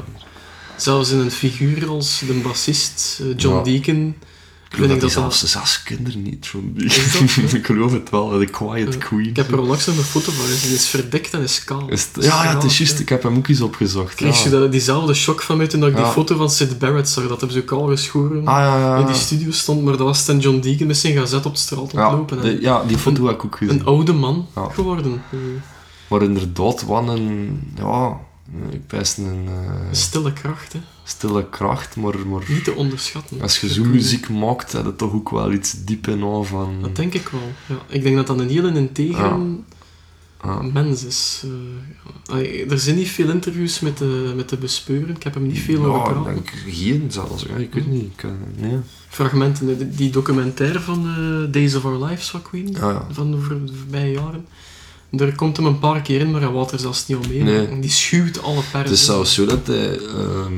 [0.76, 3.62] Zelfs in een figuur als de bassist eh, John Ja.
[3.62, 4.14] Deacon.
[4.68, 6.58] Ik geloof dat dat zelfs zes kinderen niet zo?
[7.56, 8.98] Ik geloof het wel, de Quiet.
[8.98, 9.28] Queen.
[9.28, 10.68] Ik heb er onlangs een foto van gezien.
[10.68, 11.88] Die is verdekt en is kaal.
[11.88, 12.98] Is ja, ja, het is juist.
[12.98, 14.14] Ik heb hem ook eens opgezocht.
[14.14, 17.28] Kreeg je dat, diezelfde shock van mij toen ik die foto van Sid Barrett zag.
[17.28, 18.46] Dat hebben ze ook al geschoren.
[18.46, 21.56] Ah, in die studio stond, maar dat was ten John Deacon met zijn gazet op
[21.56, 22.60] straat ontlopen.
[22.60, 23.74] ja, die foto heb ik ook gezien.
[23.74, 25.22] Een oude man geworden.
[26.08, 27.60] Maar inderdaad, wat een...
[27.76, 28.16] Ja,
[28.70, 28.86] ik
[29.18, 30.78] een eh, stille kracht, hè.
[31.04, 32.18] stille kracht, maar...
[32.28, 33.40] maar Niet te onderschatten.
[33.42, 36.78] als je weet- muziek maakt, heb je toch ook wel iets diep in aan van...
[36.82, 37.52] Dat denk ik wel.
[37.66, 37.78] Ja.
[37.88, 39.46] Ik denk dat dat een hele integere
[40.42, 40.62] Ja.
[40.62, 41.42] mens is.
[42.30, 45.16] Eh, er zijn niet veel interviews met de, met de bespeuren.
[45.16, 46.34] Ik heb hem niet veel over praten.
[46.34, 47.42] denk geen zelfs.
[47.42, 48.02] Ja, ik weet niet.
[48.16, 48.78] Ik, eh, nee.
[49.08, 51.06] Fragmenten, die- documentaire van
[51.50, 52.76] Days of Our Lives van Queen,
[53.10, 54.46] van de voorbije jaren.
[55.10, 57.44] Daar komt hem een paar keer in, maar hij wou er zelfs niet omheen.
[57.44, 57.78] Nee.
[57.80, 58.78] Die schuwt alle persen.
[58.80, 60.52] Het is zelfs zo dat hij, ehm,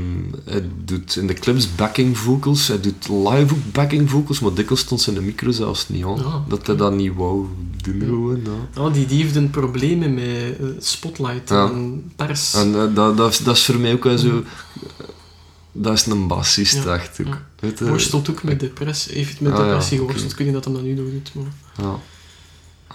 [0.45, 4.81] hij doet in de clips backing vocals, hij doet live ook backing vocals, maar dikwijls
[4.81, 6.17] stond zijn de micro zelfs niet aan.
[6.17, 6.45] Ja.
[6.49, 7.47] Dat hij dat niet wou
[7.83, 8.05] doen Ja.
[8.05, 8.41] gewoon.
[8.75, 8.83] Ja.
[8.83, 11.71] Ja, die, die heeft een probleem met eh, spotlight Ja.
[11.71, 12.55] en pers.
[12.55, 14.29] En eh, dat, dat, is, dat is voor mij ook wel zo...
[14.29, 15.07] eh,
[15.73, 16.85] Dat is een bassist.
[16.85, 17.89] Weet je?
[17.89, 19.15] worstelt ook met depressie.
[19.15, 20.05] Heeft met Ah, depressie oké.
[20.07, 20.33] geworsteld.
[20.33, 21.31] Ik weet niet dat hij dat nu nog doet.
[21.35, 21.95] Maar...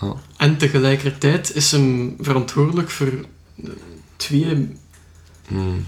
[0.01, 0.13] Ja.
[0.37, 3.11] En tegelijkertijd is hem verantwoordelijk voor
[3.55, 3.71] de
[4.15, 4.67] twee
[5.47, 5.85] Hmm.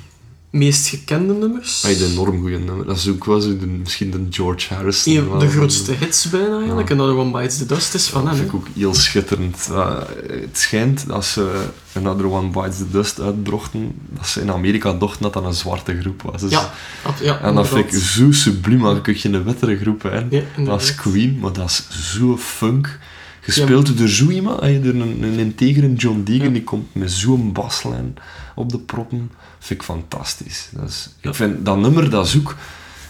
[0.49, 1.81] meest gekende nummers.
[1.81, 2.85] Hij heeft een enorm goede nummer.
[2.85, 5.15] Dat is ook wel zo de, misschien de George Harrison.
[5.15, 6.89] Een de grootste hits bijna eigenlijk.
[6.89, 6.95] Ja.
[6.95, 8.39] Another One Bites the Dust is van dat hem.
[8.39, 9.67] vind ik ook heel schitterend.
[9.71, 14.93] Uh, het schijnt, als ze Another One Bites the Dust uitbrachten, dat ze in Amerika
[14.93, 16.41] dachten dat dat een zwarte groep was.
[16.41, 16.73] Dus- Ja,
[17.21, 20.25] ja En dat vind ik zo subliem, want je kunt geen wettere groep hè.
[20.29, 22.99] Ja, Dat is Queen, maar dat is zo funk.
[23.53, 26.49] Gespeeld door zo iemand, door een, een integere John Ja.
[26.49, 28.15] die komt met zo'n baslijn
[28.55, 29.31] op de proppen.
[29.59, 30.69] Vind ik fantastisch.
[30.71, 31.29] Dat is, Ja.
[31.29, 32.55] Ik vind dat nummer, dat ook...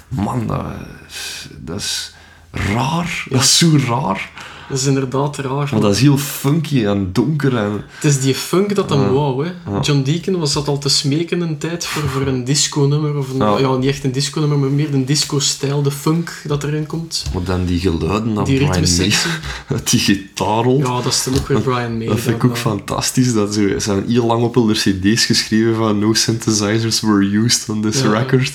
[0.08, 0.66] Man, dat,
[1.10, 2.14] is- dat is
[2.52, 3.24] raar.
[3.30, 3.36] Ja.
[3.36, 4.32] Dat is zo raar.
[4.70, 5.70] Dat is inderdaad raar.
[5.72, 7.58] Maar dat is heel funky en donker.
[7.58, 9.10] En, Het is die funk dat hem Ja.
[9.12, 9.46] wou.
[9.46, 9.52] Hè.
[9.72, 9.80] Ja.
[9.80, 13.16] John Deacon was dat al te smeken een tijd voor, voor een disco-nummer.
[13.18, 13.58] Of een, ja.
[13.60, 13.76] Ja.
[13.76, 17.24] niet echt een disco-nummer, maar meer een disco-stijl, de funk dat erin komt.
[17.34, 19.14] maar dan die geluiden dat die Brian May
[19.90, 20.88] die gitaar rolt.
[20.88, 22.08] Ja, dat is dan ook weer Brian May.
[22.08, 23.34] Dat vind ik ook fantastisch.
[23.34, 27.70] Dat ze, ze hebben heel lang op hun cd's geschreven van no synthesizers were used
[27.70, 28.10] on this Ja.
[28.20, 28.52] record.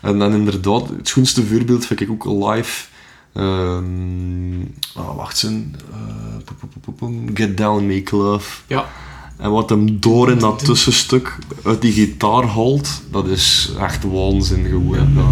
[0.00, 2.84] En dan inderdaad, het schoonste voorbeeld vind ik ook live.
[3.32, 4.60] Ehm
[4.94, 5.64] ah, wacht eens.
[5.92, 8.60] eh, poep, Get Down, Make Love.
[8.66, 8.86] Ja,
[9.36, 14.64] En wat hem door in dat tussenstuk uit die gitaar haalt, dat is echt waanzin
[14.64, 15.14] gewoon.
[15.14, 15.24] Dat,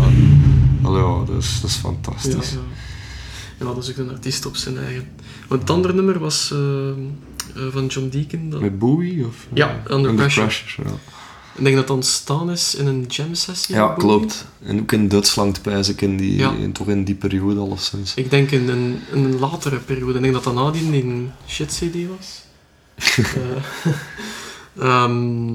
[0.82, 2.50] allee, ja, dat, is, dat is ja, fantastisch.
[2.52, 2.58] ja.
[3.58, 5.08] ja, dat is ook een artiest op zijn eigen.
[5.48, 6.94] Want het andere nummer was eh, eh,
[7.70, 8.50] van John Deacon.
[8.50, 9.26] Dat, Met Bowie?
[9.26, 10.48] Of, Ja, Under Pressure.
[10.84, 10.90] ja.
[11.58, 13.74] Ik denk dat dat ontstaan is in een jam-sessie.
[13.74, 14.16] Ja, met Bowie.
[14.18, 14.46] klopt.
[14.64, 16.52] En ook in Duitsland pijs ik in die, Ja.
[16.52, 18.14] in, toch in die periode alleszins.
[18.14, 20.14] Ik denk in een, in een latere periode.
[20.14, 22.42] Ik denk dat dat na die, die shit-cd was.
[24.78, 25.52] Eh, ehm,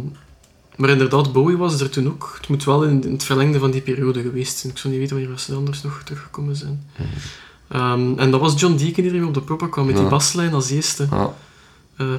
[0.75, 2.33] maar inderdaad, Bowie was er toen ook.
[2.37, 4.71] Het moet wel in, in het verlengde van die periode geweest zijn.
[4.73, 6.83] Ik zou niet weten wanneer ze anders nog teruggekomen zijn.
[6.97, 7.07] Mhm.
[7.67, 10.09] Ehm, en dat was John Deacon die er op de proppen kwam met die Ja.
[10.09, 11.07] baslijn als eerste.
[11.11, 11.33] Ja,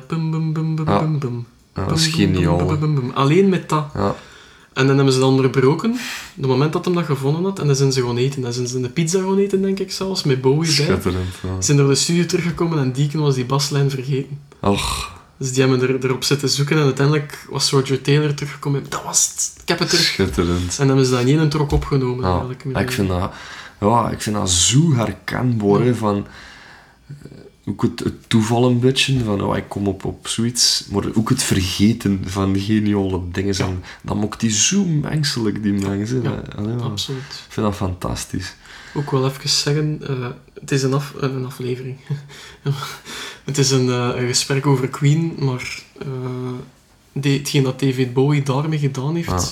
[0.07, 0.99] pum, bum, bum, bum, Ja.
[1.01, 1.47] bum, bum.
[1.74, 2.78] Ja, dat is geniaal.
[3.14, 3.87] Alleen met dat.
[3.94, 4.14] Ja,
[4.72, 5.96] En dan hebben ze dat onderbroken,
[6.37, 8.42] het moment dat hem dat gevonden had, en dan zijn ze gewoon eten.
[8.42, 10.84] Dan zijn ze een pizza gaan eten, denk ik zelfs, met Bowie bij.
[10.87, 11.34] schitterend.
[11.42, 11.48] Ja.
[11.56, 14.38] Ze zijn door de studio teruggekomen en Deacon was die baslijn vergeten.
[14.60, 18.84] Och, Dus die hebben er, erop zitten zoeken en uiteindelijk was Roger Taylor teruggekomen.
[18.88, 20.04] Dat was het, ik heb het terug.
[20.04, 20.70] schitterend.
[20.70, 22.24] En dan hebben ze dat in één trok opgenomen.
[22.24, 23.30] Ja, eigenlijk, ik vind dat,
[23.80, 26.26] ja, ik vind dat zo herkenbaar, hè, van...
[27.66, 31.29] Ook het, het toeval een beetje, van oh, ik kom op, op zoiets, maar ook
[31.29, 33.59] het vergeten van geniale dingen.
[33.59, 36.22] En dat maakt die zo menselijk, die mensen.
[36.22, 36.42] Ja.
[36.57, 36.83] Allee, ja.
[36.83, 37.20] Absoluut.
[37.20, 38.55] Ik vind dat fantastisch.
[38.94, 40.29] Ook wel even zeggen, eh,
[40.61, 41.96] het is een, af, een aflevering.
[43.44, 46.07] het is een, eh, een gesprek over Queen, maar eh,
[47.12, 49.42] de, hetgeen dat David Bowie daarmee gedaan heeft, Ah.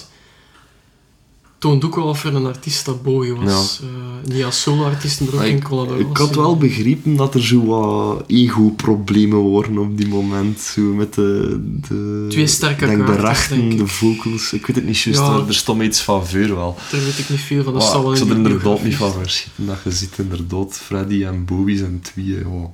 [1.63, 3.81] Toont ook wel of er een artiest dat Bowie was.
[3.83, 6.07] Eh, niet als solo-artiest, maar ook in ik, collaboratie.
[6.11, 10.61] ik had wel begrepen dat er zo wat ego-problemen waren op die moment.
[10.61, 11.61] Zo met de...
[11.89, 13.07] de Twee sterke denk
[13.49, 13.79] denk ik.
[13.79, 14.53] de vocals.
[14.53, 15.35] Ik weet het niet juist, Ja.
[15.37, 16.77] er- er stond iets van vuur wel.
[16.91, 17.73] Daar weet ik niet veel van.
[17.73, 21.45] Dat wel ik zou er inderdaad niet van verschieten dat je ziet inderdaad Freddy en
[21.45, 22.39] Bowie zijn tweeën.
[22.39, 22.71] Ja.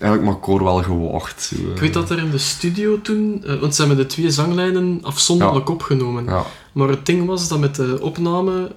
[0.00, 1.42] Eigenlijk maar koor wel gewaagd.
[1.42, 1.80] Zo, Ik eh.
[1.80, 5.68] weet dat er in de studio toen, eh, want ze hebben de twee zanglijnen afzonderlijk
[5.70, 6.24] opgenomen.
[6.24, 6.46] Ja.
[6.76, 8.74] Maar het ding was dat met de opname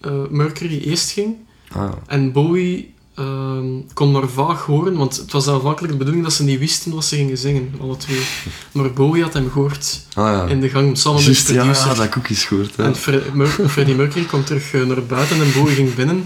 [0.00, 1.36] eh, Mercury eerst ging
[1.72, 1.98] Ah, ja.
[2.06, 6.42] en Bowie ehm, kon maar vaag horen, want het was aanvankelijk de bedoeling dat ze
[6.44, 8.20] niet wisten wat ze gingen zingen, alle twee.
[8.72, 10.46] Maar Bowie had hem gehoord Ah, ja.
[10.46, 11.88] in de gang samen Juist, met de ja, producer.
[11.88, 12.76] dat heb ik ook eens gehoord.
[12.76, 12.84] hè.
[12.84, 16.24] En Fre- Mer- Freddie Mercury kwam terug eh, naar buiten en Bowie ging binnen.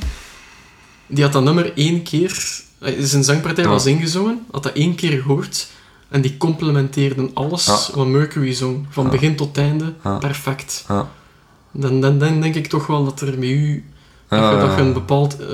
[1.07, 2.61] Die had dat nummer één keer...
[2.79, 3.71] eh, Zijn zangpartij Ja.
[3.71, 5.69] was ingezongen, had dat één keer gehoord.
[6.13, 7.79] En die complementeerden alles Ja.
[7.95, 8.87] wat Mercury zong.
[8.91, 9.11] Van Ja.
[9.11, 10.17] begin tot einde, Ja.
[10.19, 10.85] perfect.
[10.89, 11.09] Ja.
[11.73, 13.85] Dan, dan, dan denk ik toch wel dat er met u...
[14.29, 15.47] Dat, je, dat een bepaald eh,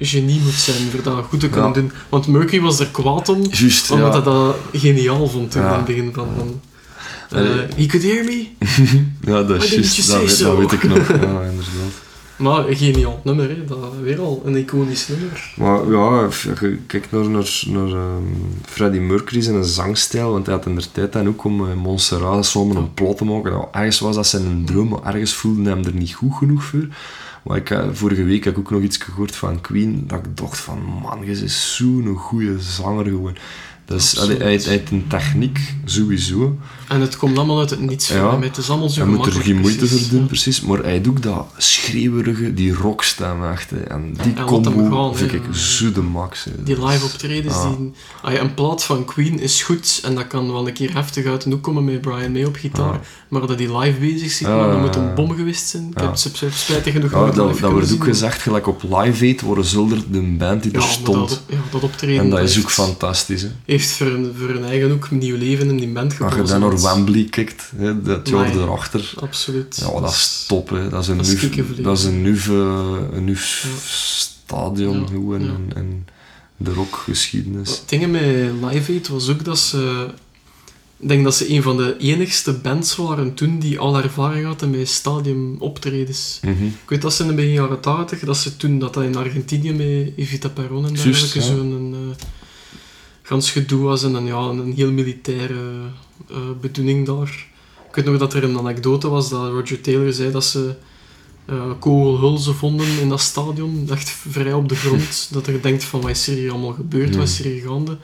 [0.00, 1.92] genie moet zijn voor dat goed te kunnen doen.
[2.08, 3.36] Want Mercury was er kwaad om,
[3.90, 5.68] omdat hij dat geniaal vond toen Ja.
[5.70, 6.28] in het begin van...
[6.36, 6.60] van
[7.30, 7.66] eh, Allee.
[7.76, 8.46] he could hear me.
[9.32, 9.70] Ja, dat is
[10.06, 10.38] juist.
[10.38, 11.08] Dat, dat weet ik nog.
[11.08, 12.04] Ja, inderdaad.
[12.36, 13.64] Maar geniaal nummer, hè.
[13.64, 15.52] dat weer al een iconisch nummer.
[15.56, 16.28] Maar ja,
[16.86, 18.22] kijkt naar, naar, naar ehm,
[18.64, 22.46] Freddie Mercury zijn zangstijl, want hij had in de tijd dan ook om in Montserrat
[22.46, 23.52] samen een plot te maken.
[23.52, 26.64] Nou, ergens was dat zijn droom, maar ergens voelde hij hem er niet goed genoeg
[26.64, 26.88] voor.
[27.42, 30.36] Maar ik, eh, vorige week heb ik ook nog iets gehoord van Queen, dat ik
[30.36, 33.36] dacht van, man, je is zo'n goede zanger gewoon.
[33.84, 36.58] Dus hij heeft een techniek, sowieso.
[36.88, 38.20] En het komt allemaal uit het niets Ja.
[38.20, 38.42] van hem.
[38.42, 40.60] Het is allemaal zo Hij moet er geen moeite voor doen, precies.
[40.60, 43.70] Maar hij doet dat schreeuwerige, die rockstem echt.
[43.70, 43.76] hè.
[43.80, 46.44] En die En combo gaan, vind ik zo de max.
[46.44, 46.62] hè.
[46.62, 47.74] Die live optredens, Ja.
[47.78, 47.92] die...
[48.22, 51.24] Ah ja, een plaat van Queen is goed en dat kan wel een keer heftig
[51.26, 52.92] uit de hoek komen met Brian May op gitaar.
[52.92, 53.00] Ja.
[53.28, 55.00] Maar dat die live bezig zit, Ja, dat ja, moet ja.
[55.00, 55.88] een bom geweest zijn.
[55.90, 56.06] Ik Ja.
[56.06, 59.64] heb ze spijtig genoeg Ja, dat, dat wordt ook gezegd, gelijk op Live Aid worden
[59.64, 61.28] Zulder de band die Ja, er maar stond.
[61.28, 63.42] Dat, ja, dat optreden en dat is ook fantastisch.
[63.42, 63.48] Hè.
[63.64, 66.75] heeft voor een, voor een eigen ook nieuw leven in die band gekozen.
[66.80, 68.58] Want- Wembley kijkt, hè, dat jaar Amai.
[68.62, 69.12] erachter.
[69.20, 69.76] Absoluut.
[69.76, 70.68] Ja, dat is top.
[70.68, 70.88] Hè.
[70.88, 71.40] Dat is een dat is
[71.82, 73.34] dat is een eh, een Ja.
[73.84, 75.46] stadion gewoon ja.
[75.46, 76.06] in, in
[76.56, 77.70] de rockgeschiedenis.
[77.70, 80.08] Het ding met Live Aid was ook dat ze...
[80.98, 84.70] Ik denk dat ze een van de enigste bands waren toen die al ervaring hadden
[84.70, 86.38] met stadium optredens.
[86.42, 86.64] Mhm.
[86.64, 89.16] Ik weet dat ze in de begin jaren 80, dat ze toen dat dat in
[89.16, 91.44] Argentinië met Evita Perron en dergelijke ja.
[91.44, 92.14] zo'n uh,
[93.26, 95.60] gans gedoe was en een, ja, een heel militaire
[96.30, 97.46] eh, bedoeling daar.
[97.88, 100.74] Ik weet nog dat er een anekdote was dat Roger Taylor zei dat ze
[101.46, 106.00] eh kogelhulzen vonden in dat stadion, echt vrij op de grond, dat er denkt van
[106.00, 107.96] wat is er hier allemaal gebeurd, wat is er hier gaande.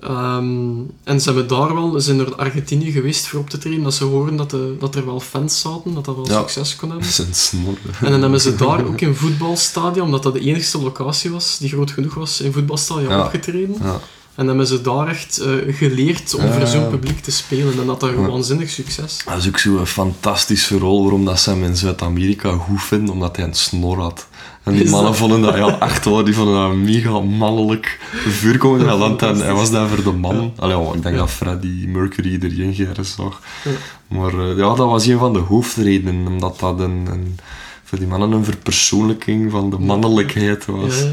[0.00, 3.82] Ehm, en ze hebben daar wel, ze zijn naar Argentinië geweest voor op te treden,
[3.82, 6.38] dat ze horen dat, de, dat er wel fans zaten, dat dat wel Ja.
[6.38, 7.06] succes kon hebben.
[7.32, 7.78] Snor.
[8.02, 11.68] En dan hebben ze daar ook in voetbalstadion, omdat dat de enige locatie was die
[11.68, 13.24] groot genoeg was, in voetbalstadion Ja.
[13.24, 13.76] opgetreden.
[13.82, 14.00] Ja.
[14.38, 17.80] En dan hebben ze daar echt eh, geleerd om voor zo'n publiek te spelen.
[17.80, 18.16] En dat had Ja.
[18.16, 19.22] een waanzinnig succes.
[19.24, 23.36] Dat is ook zo'n fantastische rol waarom dat ze hem in Zuid-Amerika goed vinden, omdat
[23.36, 24.26] hij een snor had.
[24.62, 27.98] En die Is mannen dat- vonden dat, ja, echt hoor, die vonden dat mega mannelijk
[28.28, 28.84] voorkomen.
[28.86, 30.52] Ja, want hij, hij was daar voor de man.
[30.56, 31.20] Allee, ja, ik denk Ja.
[31.20, 33.42] dat Freddie Mercury erin gereden zag.
[33.64, 33.70] Ja.
[34.16, 37.38] Maar eh, ja, dat was een van de hoofdredenen, omdat dat een, een,
[37.84, 40.98] voor die mannen een verpersoonlijking van de mannelijkheid was.
[41.02, 41.06] Ja,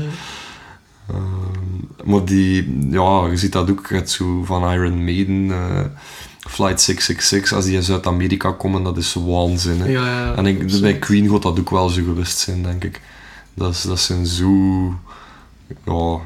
[1.10, 1.75] Ehm,
[2.06, 5.86] maar die, ja, je ziet dat ook het zo van Iron Maiden, eh,
[6.40, 9.80] Flight 666, als die in Zuid-Amerika komen, dat is waanzin.
[9.82, 9.86] hè.
[9.88, 13.02] ja, ja, en ik, bij Queen gaat dat ook wel zo geweest zijn, denk ik.
[13.54, 14.50] Dat, is, dat zijn zo
[15.86, 16.20] ja,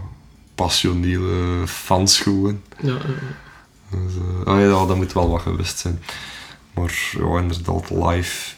[0.55, 2.61] passionele fans gewoon.
[2.81, 4.13] Ja, ja, Dus,
[4.45, 5.99] eh, ah ja, dat moet wel wat geweest zijn.
[6.73, 8.53] Maar ja, inderdaad, live.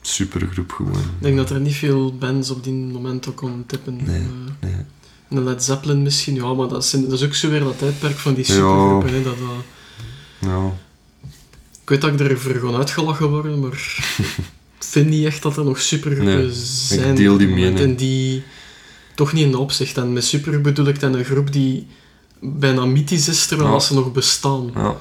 [0.00, 0.92] supergroep gewoon.
[0.92, 3.96] Ik denk dat er niet veel bands op die moment ook kon tippen.
[4.04, 4.24] Nee, Eh,
[4.60, 4.74] nee.
[5.30, 8.16] Een Led Zeppelin misschien, ja, maar dat is, dat is ook zo weer dat tijdperk
[8.16, 8.52] van die Ja.
[8.52, 9.12] supergroepen.
[9.14, 9.34] Hè, dat,
[10.38, 10.72] Ja.
[11.82, 13.72] ik weet dat ik er voor gewoon uitgelachen word, maar
[14.78, 17.14] ik vind niet echt dat er nog supergroepen Nee, zijn.
[17.14, 17.78] deel op die mening.
[17.78, 18.42] En die
[19.14, 19.96] toch niet in de opzicht.
[19.96, 21.86] En met super bedoel ik dan een groep die
[22.40, 23.78] bijna mythisch is terwijl Ja.
[23.80, 24.70] ze nog bestaan.
[24.74, 24.96] ja.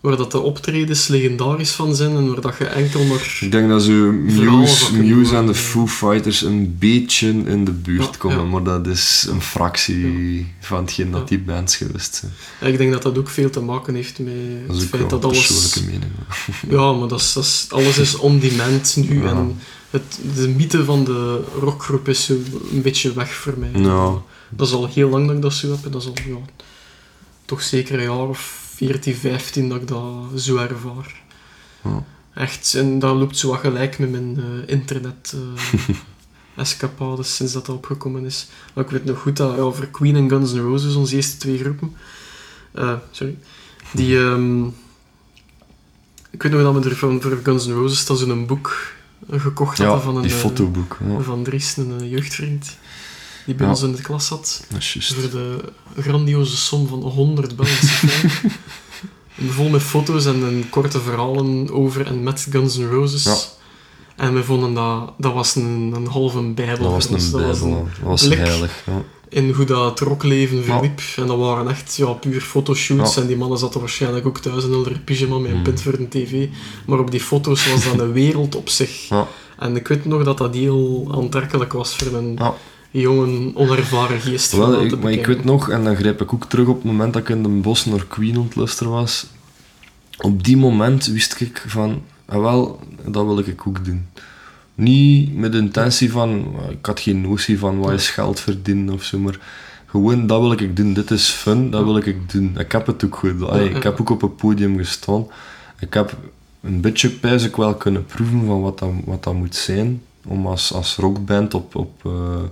[0.00, 3.38] Waar dat de optredens legendarisch van zijn en waar dat je enkel maar...
[3.40, 5.54] Ik denk dat zo Verhalen Muse, Muse en de.
[5.54, 8.44] Foo Fighters een beetje in de buurt Ja, komen, ja.
[8.44, 12.32] maar dat is een fractie van hetgeen dat die bands geweest zijn.
[12.60, 14.34] Ja, ik denk dat dat ook veel te maken heeft met
[14.66, 15.46] Dat het feit dat alles...
[15.46, 16.12] persoonlijke mening.
[16.80, 19.22] Ja, maar dat is, dat is, alles is on-demand nu.
[19.22, 19.28] Ja.
[19.30, 19.58] En
[19.90, 22.34] het, de mythe van de rockgroep is zo
[22.72, 23.82] een beetje weg voor mij.
[23.82, 24.12] Ja.
[24.48, 25.84] Dat is al heel lang dat ik dat zo heb.
[25.84, 26.36] en Dat is al ja,
[27.44, 30.04] toch zeker een jaar of 14, 15 dat ik dat
[30.36, 31.22] zo ervaar.
[31.84, 32.04] Ja.
[32.34, 35.94] Echt, en dat loopt zo wat gelijk met mijn eh, internet eh,
[36.62, 38.48] escapades sinds dat dat opgekomen is.
[38.74, 41.58] Maar ik weet nog goed dat voor Queen en Guns N' Roses, onze eerste twee
[41.58, 41.96] groepen,
[42.72, 43.38] eh, sorry,
[43.92, 44.18] die...
[44.18, 44.64] ehm,
[46.30, 48.92] ik weet nog dat we er van, voor Guns N' Roses dat zo'n boek
[49.30, 50.22] gekocht Ja, hadden van een...
[50.22, 50.98] die fotoboek.
[51.08, 52.76] Ja, van Dries, een jeugdvriend,
[53.46, 54.64] die bij ons in de klas zat.
[55.14, 55.58] Voor de
[56.02, 58.32] grandioze som van 100 Belgische frank.
[59.36, 63.48] En Vol met foto's en, en korte verhalen over en met Guns N' Roses.
[64.16, 66.82] En we vonden dat, dat was een, een halve bijbel.
[66.84, 68.38] Dat was een Dat was bijbel, een- dat was blik.
[68.38, 68.82] heilig.
[68.86, 69.02] Ja.
[69.28, 71.00] in hoe dat rockleven verliep.
[71.16, 73.14] En dat waren echt ja, puur fotoshoots.
[73.14, 73.20] Ja.
[73.20, 75.62] En die mannen zaten waarschijnlijk ook thuis in hun pyjama met een Mm.
[75.62, 76.48] pint voor een tv.
[76.86, 79.08] Maar op die foto's was dat een wereld op zich.
[79.58, 82.38] En ik weet nog dat dat heel aantrekkelijk was voor een
[82.90, 83.00] Ja.
[83.00, 84.52] jonge, onervaren geest.
[84.52, 87.12] Wel, ik, maar ik weet nog, en dan grijp ik ook terug op het moment
[87.12, 89.26] dat ik in de bos naar Queen luisteren was.
[90.20, 94.06] Op die moment wist ik van, ah wel, dat wil ik ook doen.
[94.74, 99.02] Niet met de intentie van, ik had geen notie van wat is geld verdienen of
[99.02, 99.38] zo, maar
[99.86, 100.92] gewoon dat wil ik doen.
[100.92, 102.58] Dit is fun, dat wil ik doen.
[102.58, 103.42] Ik heb het ook goed.
[103.42, 103.70] Allee.
[103.70, 105.26] Ik heb ook op een podium gestaan.
[105.78, 106.16] Ik heb
[106.62, 110.02] een beetje pijs ik wel kunnen proeven van wat dat, wat dat moet zijn.
[110.26, 112.42] Om als, als rockband op, op eh,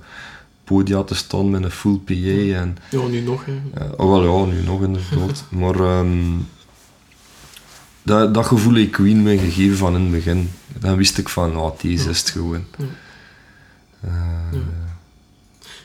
[0.65, 2.59] podia te staan met een full PA.
[2.61, 3.45] En, Ja, nu nog.
[3.45, 3.61] Hè.
[3.75, 5.45] ja, oh, wel ja, nu nog inderdaad.
[5.61, 6.33] maar ehm,
[8.03, 10.51] dat, dat gevoel heeft Queen me gegeven van in het begin.
[10.79, 12.65] Dan wist ik van, oh, deze is het gewoon.
[12.79, 12.85] Ja.
[14.01, 14.87] Eh, Ja.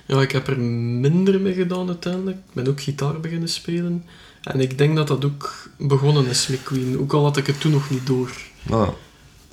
[0.05, 2.37] Ja, ik heb er minder mee gedaan uiteindelijk.
[2.37, 4.05] Ik ben ook gitaar beginnen spelen.
[4.43, 6.99] En ik denk dat dat ook begonnen is met Queen.
[6.99, 8.31] Ook al had ik het toen nog niet door.
[8.63, 8.89] nou,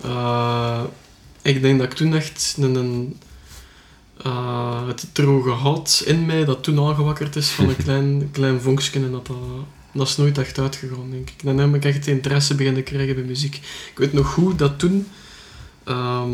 [0.02, 0.82] Eh,
[1.42, 3.16] ik denk dat ik toen echt een, een,
[4.22, 9.00] eh, het droge had in mij dat toen aangewakkerd is van een klein, klein vonkje
[9.00, 9.36] en dat, dat
[9.92, 11.44] dat is nooit echt uitgegaan, denk ik.
[11.44, 13.54] Dan heb ik echt interesse beginnen krijgen bij muziek.
[13.90, 15.06] Ik weet nog goed dat toen
[15.84, 16.30] ehm,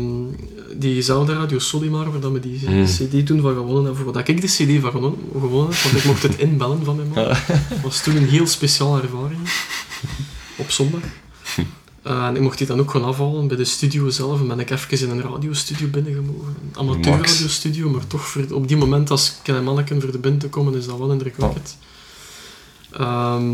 [0.75, 2.85] diezelfde Radio Solimar, waar dat we die Mm.
[2.85, 5.95] cd toen van gewonnen hebben, voor dat ik de cd van gewonnen, gewonnen heb, want
[5.95, 7.35] ik mocht het inbellen van mijn man.
[7.83, 9.39] Was toen een heel speciale ervaring.
[10.55, 11.01] Op zondag.
[12.07, 14.39] En ik mocht die dan ook gewoon afhalen bij de studio zelf.
[14.39, 16.55] En ben ik even in een radiostudio binnengemogen.
[16.61, 20.49] Een amateurradiostudio, maar toch voor, op die moment als klein manneken voor de binnen te
[20.49, 21.77] komen, is dat wel indrukwekkend.
[22.91, 23.53] Ehm,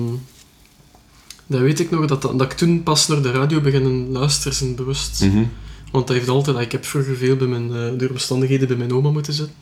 [1.48, 4.76] dan weet ik nog dat, dat, dat ik toen pas naar de radio beginnen luisteren,
[4.76, 5.22] bewust.
[5.22, 5.44] mhm.
[5.92, 8.94] Want dat heeft altijd, ik heb vroeger veel bij mijn, eh, door omstandigheden bij mijn
[8.94, 9.56] oma moeten zitten.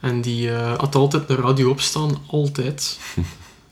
[0.00, 2.98] En die eh, had altijd een radio opstaan, altijd.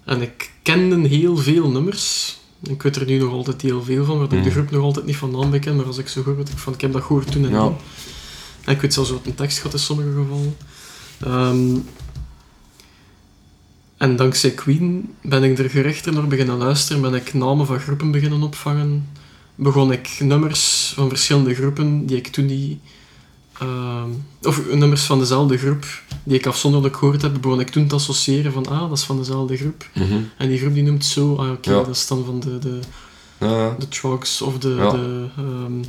[0.04, 2.36] En ik kende heel veel nummers.
[2.70, 4.50] Ik weet er nu nog altijd heel veel van, waar ik de Mm.
[4.50, 6.72] groep nog altijd niet van naam beken, maar als ik zo hoor, weet ik van,
[6.72, 7.56] ik heb dat gehoord toen en Ja.
[7.56, 7.76] dan.
[8.64, 10.56] En ik weet zelfs wat een tekst gehad in sommige gevallen.
[11.20, 11.76] Ehm,
[13.96, 18.10] en dankzij Queen ben ik er gerechter naar beginnen luisteren, ben ik namen van groepen
[18.10, 19.08] beginnen opvangen.
[19.54, 22.78] Begon ik nummers van verschillende groepen die ik toen niet...
[23.58, 24.08] ehm,
[24.42, 25.84] of nummers van dezelfde groep
[26.24, 29.16] die ik afzonderlijk gehoord heb, begon ik toen te associëren van ah, dat is van
[29.18, 29.88] dezelfde groep.
[29.94, 30.18] Mhm.
[30.38, 31.76] En die groep die noemt zo, ah oké, Ja.
[31.76, 32.78] dat is dan van de, de,
[33.40, 34.90] Ja, de Trucks of de, Ja.
[34.90, 35.82] de ehm,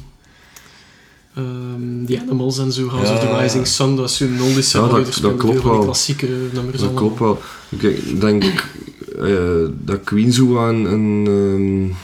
[1.36, 3.38] ehm, The Animals en zo, House of the.
[3.38, 5.80] Rising Sun, dat is oldie Ja, dat- dat spelen klopt wel.
[5.80, 7.12] klassieke nummers Dat allemaal.
[7.14, 7.42] klopt wel.
[7.70, 8.44] Ik denk
[9.20, 11.96] eh, dat Queen zo aan een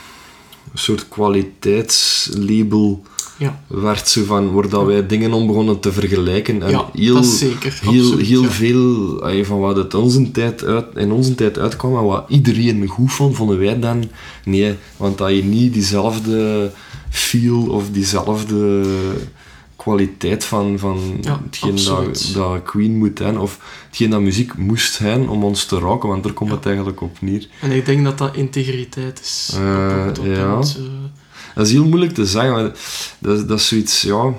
[0.74, 3.04] soort kwaliteitslabel
[3.42, 3.64] Ja.
[3.68, 6.62] werd, zo van, waar dat wij dingen om begonnen te vergelijken.
[6.62, 7.80] En ja, heel, dat is zeker.
[7.82, 8.50] heel, absoluut, heel ja.
[8.50, 13.14] veel van wat het onze tijd uit, in onze tijd uitkwam en wat iedereen goed
[13.14, 14.10] vond, vonden wij dan
[14.46, 14.76] nee.
[14.98, 16.72] Want dat je niet diezelfde
[17.10, 18.86] feel of diezelfde
[19.76, 24.94] kwaliteit van, van Ja, hetgeen dat, dat Queen moet zijn, of hetgeen dat muziek moest
[24.94, 26.56] zijn om ons te raken, want daar komt Ja.
[26.56, 27.48] het eigenlijk op neer.
[27.62, 29.52] En ik denk dat dat integriteit is.
[29.56, 30.60] Op, op, op, ja.
[30.60, 30.84] eh,
[31.56, 32.72] Dat is heel moeilijk te zeggen, maar
[33.20, 34.34] dat, is- dat is zoiets, ja...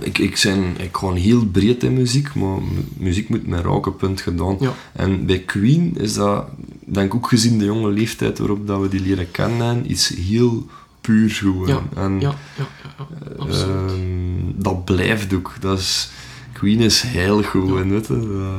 [0.00, 3.96] ik, ik, zijn, ik gewoon heel breed in muziek, maar mu- muziek moet met raken
[3.96, 4.56] punt gedaan.
[4.60, 4.72] Ja.
[4.92, 6.44] En bij Queen is dat,
[6.86, 10.66] denk ik ook gezien de jonge leeftijd waarop dat we die leren kennen, iets heel
[11.00, 11.66] puur gewoon.
[11.68, 12.66] Ja, En, Ja, ja,
[12.98, 13.06] ja,
[13.46, 13.52] ja.
[13.52, 15.52] Ehm, dat blijft ook.
[15.60, 16.10] Dat is,
[16.52, 18.58] Queen is heilig gewoon, weet je.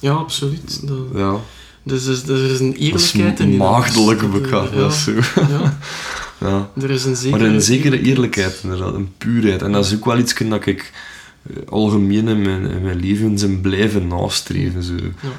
[0.00, 0.86] Ja, absoluut.
[0.88, 1.36] Dat, ja,
[1.82, 4.32] dus, dus er is een eerlijkheid in die maagdelijk dans.
[4.32, 4.72] Dat, bekend.
[4.74, 5.12] dat is zo.
[6.40, 6.82] ja, Ja.
[6.82, 7.42] er is een zekere...
[7.44, 9.62] Maar een zekere eerlijkheid, inderdaad, een puurheid.
[9.62, 10.92] En dat is ook wel iets dat ik
[11.50, 14.82] eh, algemeen in mijn, in mijn leven zijn blijven nastreven.
[14.82, 14.92] Zo.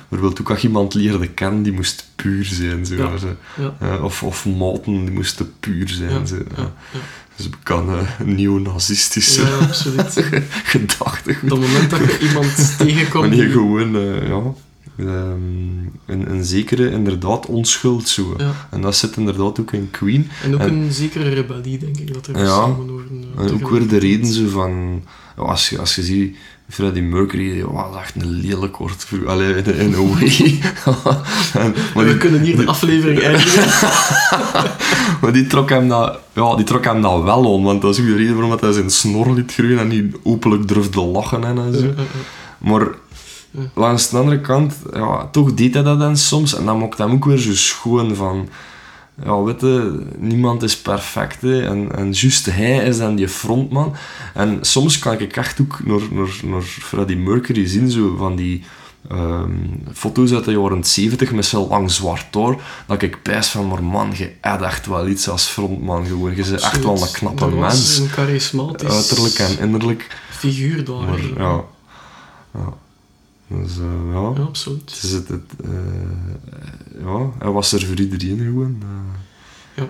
[0.09, 2.85] Bijvoorbeeld ook als je iemand leerde kennen, die moest puur zijn.
[2.85, 3.17] Zo, Ja.
[3.17, 3.35] zo.
[3.57, 6.09] Ja, Eh, of, of maten, die moesten puur zijn.
[6.11, 6.35] ja, zo.
[6.35, 6.73] ja, Ja.
[6.93, 6.99] ja.
[7.35, 10.23] Dus bekend uh, neonazistische Ja, absoluut.
[10.73, 11.51] gedachtegoed.
[11.51, 13.23] Op het moment dat je iemand tegenkomt...
[13.27, 14.41] Wanneer die- gewoon, eh, ja,
[14.97, 15.07] ehm,
[16.05, 18.33] een, een zekere, inderdaad, onschuld zo.
[18.37, 18.67] Ja.
[18.69, 20.29] En dat zit inderdaad ook in Queen.
[20.43, 22.45] En ook En- een zekere rebellie, denk ik, dat er Ja.
[22.47, 23.25] samen over een...
[23.37, 25.03] En ook weer de reden zo van,
[25.35, 26.35] als, je, als je ziet,
[26.69, 30.59] Freddie Mercury, dat is echt een lelijk kort, allee, in, in a way.
[31.63, 33.63] en, maar, we die, kunnen hier de aflevering eindigen.
[35.21, 37.99] maar die trok hem dat, ja, die trok hem dat wel aan, want dat is
[37.99, 41.43] ook de reden waarom dat hij zijn snor liet groeien en niet openlijk durfde lachen
[41.43, 41.85] en, en zo.
[41.85, 42.03] Ja, ja.
[42.57, 42.87] Maar.
[43.73, 46.55] Langs de andere kant, ja, toch deed hij dat dan soms.
[46.55, 48.49] En dat maakt hem ook weer zo schoon van...
[49.23, 51.41] Ja, weet je, niemand is perfect.
[51.41, 51.61] Hè.
[51.67, 53.95] En, en juist hij is dan die frontman.
[54.33, 58.63] En soms kan ik echt ook naar, naar, naar Freddie Mercury zien, zo van die...
[59.09, 59.51] ehm,
[59.93, 62.55] foto's uit de jaren 70 met zo'n lang zwart haar,
[62.87, 66.35] dat ik pijs van, maar man, je hebt echt wel iets als frontman gewoon.
[66.35, 70.07] Je bent echt wel een knappe Dat mens, een charismatisch uiterlijk en innerlijk.
[70.29, 70.95] figuur daar.
[70.95, 71.61] Maar ja,
[72.53, 72.73] ja.
[73.47, 74.91] Dus eh, ja, Ja, absoluut.
[74.93, 75.69] het is het, het, eh,
[77.05, 78.77] ja, hij was er voor iedereen gewoon.
[79.75, 79.83] eh.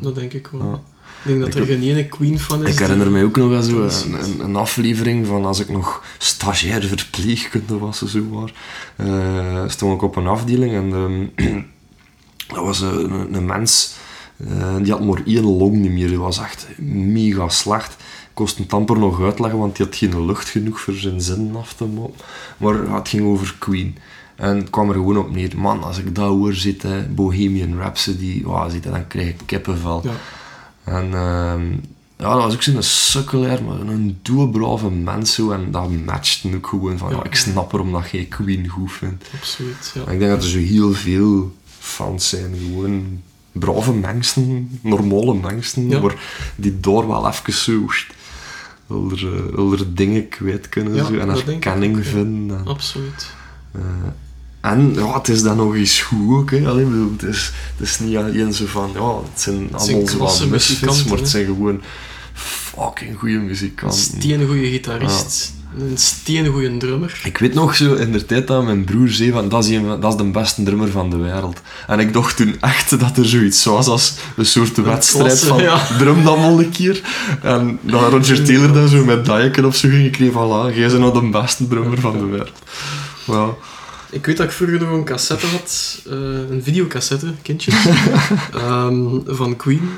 [0.00, 0.62] Dat denk ik wel.
[0.70, 0.74] Ja.
[0.74, 2.72] Ik denk dat Ik er geen ene Queen van is.
[2.72, 5.60] Ik herinner mij ook nog wel zo dat is een, een, een aflevering van als
[5.60, 9.70] ik nog stagiair verpleegkunde was of zo waar.
[9.70, 11.62] stond ik op een afdeling en ehm,
[12.54, 13.94] dat was een, een, mens
[14.82, 16.08] die had maar één long niet meer.
[16.08, 17.96] Die was echt mega slecht.
[18.38, 21.72] Kost het amper nog uitleggen, want die had geen lucht genoeg voor zijn zinnen af
[21.72, 22.14] te maken.
[22.56, 23.96] Maar het ging over Queen.
[24.36, 25.52] En het kwam er gewoon op neer.
[25.56, 30.00] Man, als ik dat hoor zitten, Bohemian Rhapsody, wow, zitten, dan krijg ik kippenvel.
[30.04, 30.10] Ja.
[30.84, 31.70] En ehm,
[32.16, 35.50] ja, dat was ook zo'n sukkelaar, maar een doelbrave mens zo.
[35.50, 37.24] En dat matchte ook gewoon van, ja, Ja.
[37.24, 39.30] ik snap erom dat jij Queen goed vindt.
[39.40, 40.04] Absoluut, ja.
[40.06, 43.22] En ik denk dat er zo heel veel fans zijn, gewoon
[43.52, 46.00] brave mensen, normale mensen, Ja.
[46.00, 46.14] maar
[46.56, 47.86] die door wel even zo
[48.88, 52.58] wilder dingen kwijt kunnen Ja, zo, en herkenning vinden.
[52.58, 53.30] En, Absoluut.
[53.72, 53.80] eh,
[54.60, 56.50] en ja, het is dan nog eens goed ook.
[56.50, 56.68] Hè.
[56.68, 60.28] Allee, ik bedoel, het, is, het is niet alleen zo van, ja, het zijn allemaal
[60.28, 61.80] zo misfits, maar het zijn gewoon
[62.32, 63.98] fucking goede Een muzikanten.
[63.98, 65.52] steengoeie gitarist.
[65.76, 67.20] Een steengoeie drummer.
[67.24, 70.00] Ik weet nog zo in de tijd dat mijn broer zei van dat is, een,
[70.00, 71.60] dat is de beste drummer van de wereld.
[71.86, 75.62] En ik dacht toen echt dat er zoiets was als een soort wedstrijd klasse, van
[75.62, 75.86] ja.
[75.98, 77.00] drum dan wel een keer.
[77.42, 80.88] En dat Roger Taylor dan zo met Dijken of zo ging gekregen van voilà, jij
[80.88, 82.62] bent nou de beste drummer van de wereld.
[83.24, 83.48] Ja.
[84.10, 86.12] Ik weet dat ik vroeger nog een cassette had, eh,
[86.50, 87.74] een videocassette, kindjes,
[88.52, 89.90] ehm, van Queen,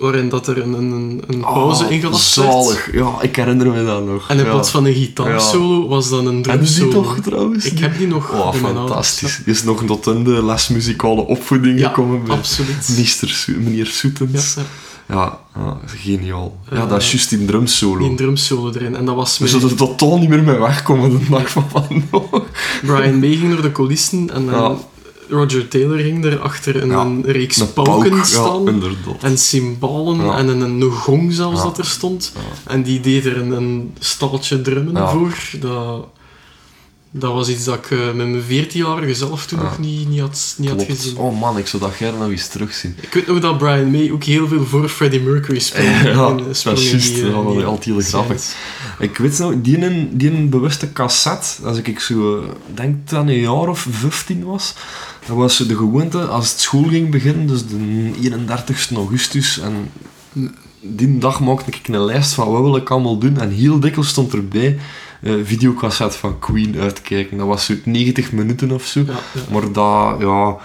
[0.00, 2.52] waarin dat er een, een, een pauze Oh, ingelast werd.
[2.52, 2.92] Zalig.
[2.92, 4.28] Ja, ik herinner me dat nog.
[4.28, 4.50] En in ja.
[4.50, 6.84] plaats van een gitaarsolo was dan een Heb je drumsolo.
[6.90, 7.64] die toch trouwens?
[7.64, 9.40] Ik heb die nog Oh, fantastisch.
[9.44, 12.88] Die is nog tot in de les muzikale opvoeding Ja, gekomen bij absoluut.
[12.96, 14.54] meester meneer Soetens.
[14.54, 14.62] ja,
[15.08, 16.56] Ja, ja, geniaal.
[16.70, 17.98] ja, Eh, dat is juist die drumsolo.
[18.08, 18.96] die drumsolo erin.
[18.96, 22.42] En dat was We zullen er totaal niet meer mee wegkomen de dag van vandaag.
[22.82, 24.78] Brian May ging door de coulissen en dan.
[25.30, 28.64] Roger Taylor ging er achter een, Ja, een reeks Een pauken pauk, staan.
[28.64, 29.12] Ja.
[29.20, 30.36] En cymbalen Ja.
[30.38, 32.32] en een, een gong zelfs dat er stond.
[32.66, 35.34] En die deed er een, een staaltje drummen voor.
[35.60, 36.06] Dat,
[37.12, 40.54] dat was iets dat ik eh, met mijn 14-jarige zelf toen nog niet, niet, had,
[40.58, 41.16] niet had gezien.
[41.16, 42.96] Oh man, ik zou dat gerne nog eens terugzien.
[43.00, 45.88] Ik weet nog dat Brian May ook heel veel voor Freddie Mercury speelde.
[46.10, 46.90] Ja, in- dat is juist.
[47.14, 48.54] die, eh, Dat was die altijd heel grappig.
[48.98, 53.26] Ik weet nog, die een, die een bewuste cassette, als ik zo, eh, denk dat
[53.26, 54.74] een jaar of 15 was,
[55.30, 59.90] dat was de gewoonte, als het school ging beginnen, dus de 31 augustus, en
[60.80, 64.08] die dag maakte ik een lijst van wat wil ik allemaal doen, en heel dikwijls
[64.08, 64.78] stond erbij,
[65.22, 67.36] eh videocassette van Queen uitkijken.
[67.38, 69.00] Dat was zo 90 minuten of zo.
[69.00, 69.40] Ja, ja.
[69.50, 70.56] Maar dat, ja,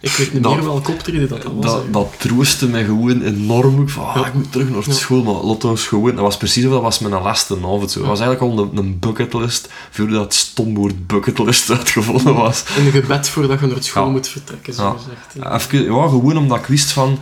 [0.00, 1.80] Ik weet niet Dat- meer welke optreden dat, dat was.
[1.90, 3.82] dat, troostte mij gewoon enorm.
[3.82, 4.26] Ik van, ah, Ja.
[4.26, 4.92] ik moet terug naar Ja.
[4.92, 6.10] school, maar laat ons gewoon...
[6.14, 7.90] Dat was precies of dat was mijn laatste avond.
[7.90, 7.98] Zo.
[8.00, 12.64] Dat was eigenlijk al een, een bucketlist, voordat het stomwoord bucketlist uitgevonden was.
[12.76, 15.34] Een gebed voordat je naar school moet vertrekken, zo gezegd.
[15.34, 15.54] Ja.
[15.54, 17.18] Even, ja, gewoon omdat ik wist van...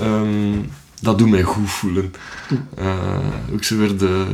[0.00, 0.58] ehm,
[1.00, 2.14] dat doet mij goed voelen.
[2.48, 2.54] Hm.
[2.76, 4.24] Eh, ook zo weer de...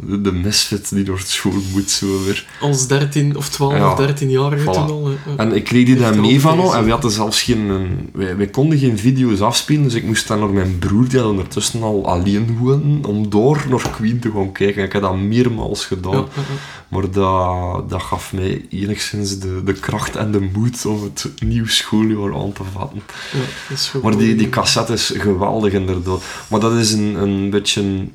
[0.00, 2.46] de, misfit die door school moet, zo weer.
[2.60, 4.72] Als 13 of 12 Ja, of 13-jarige voilà.
[4.72, 5.06] toen al.
[5.06, 5.12] hè.
[5.30, 5.36] Ja.
[5.36, 7.68] En ik kreeg die er mee van al, en we hadden zelfs geen...
[7.68, 11.18] een- wij, wij konden geen video's afspelen, dus ik moest dan naar mijn broer, die
[11.20, 14.82] had ondertussen al alleen wonen, om door naar Queen te gaan kijken.
[14.84, 16.12] Ik heb dat meermaals gedaan.
[16.12, 16.54] Ja, ja, ja.
[16.88, 21.66] Maar dat, dat gaf mij enigszins de, de kracht en de moed om het nieuw
[21.66, 23.02] schooljaar aan te vatten.
[23.32, 23.38] Ja,
[23.68, 24.02] dat is goed.
[24.02, 26.22] Maar die, die cassette is geweldig inderdaad.
[26.48, 28.06] Maar dat is een, een beetje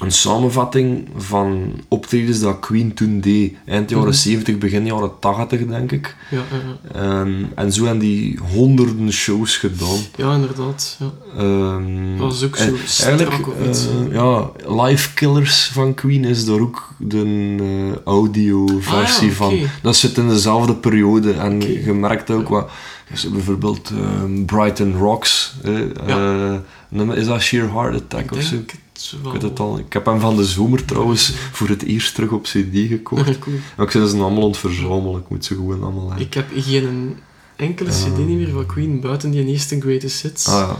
[0.00, 3.54] een, samenvatting van optredens dat Queen toen deed.
[3.66, 4.14] Eind jaren Mhm.
[4.16, 6.16] 70, begin jaren 80 denk ik.
[6.30, 6.42] Ja, ja,
[6.92, 7.00] ja.
[7.20, 9.98] En, en zo hebben die honderden shows gedaan.
[10.16, 10.96] ja, inderdaad.
[10.98, 11.10] Ja.
[11.38, 12.74] Ehm, Dat was ook zo
[13.06, 14.50] Eigenlijk, eh, ja,
[14.84, 17.24] Live Killers van Queen is daar ook de
[17.60, 19.58] eh, audio-versie Ah, van.
[19.82, 21.32] Dat zit in dezelfde periode.
[21.32, 22.70] En je merkt ook wat...
[23.10, 25.54] dus bijvoorbeeld ehm, Brighton Rocks.
[26.88, 28.56] nummer- is dat Sheer Heart Attack Ik of zo?
[29.00, 29.34] Denk het wel.
[29.34, 29.78] Ik weet het al.
[29.78, 33.38] Ik heb hem van de zomer trouwens voor het eerst terug op cd gekocht.
[33.38, 33.56] Cool.
[33.76, 35.20] Maar ik zit ze allemaal aan het verzamelen.
[35.20, 36.26] Ik moet ze gewoon allemaal hebben.
[36.26, 37.16] Ik heb geen
[37.56, 40.46] enkele cd niet meer van Queen, buiten die eerste Greatest Hits.
[40.46, 40.76] Ah ja.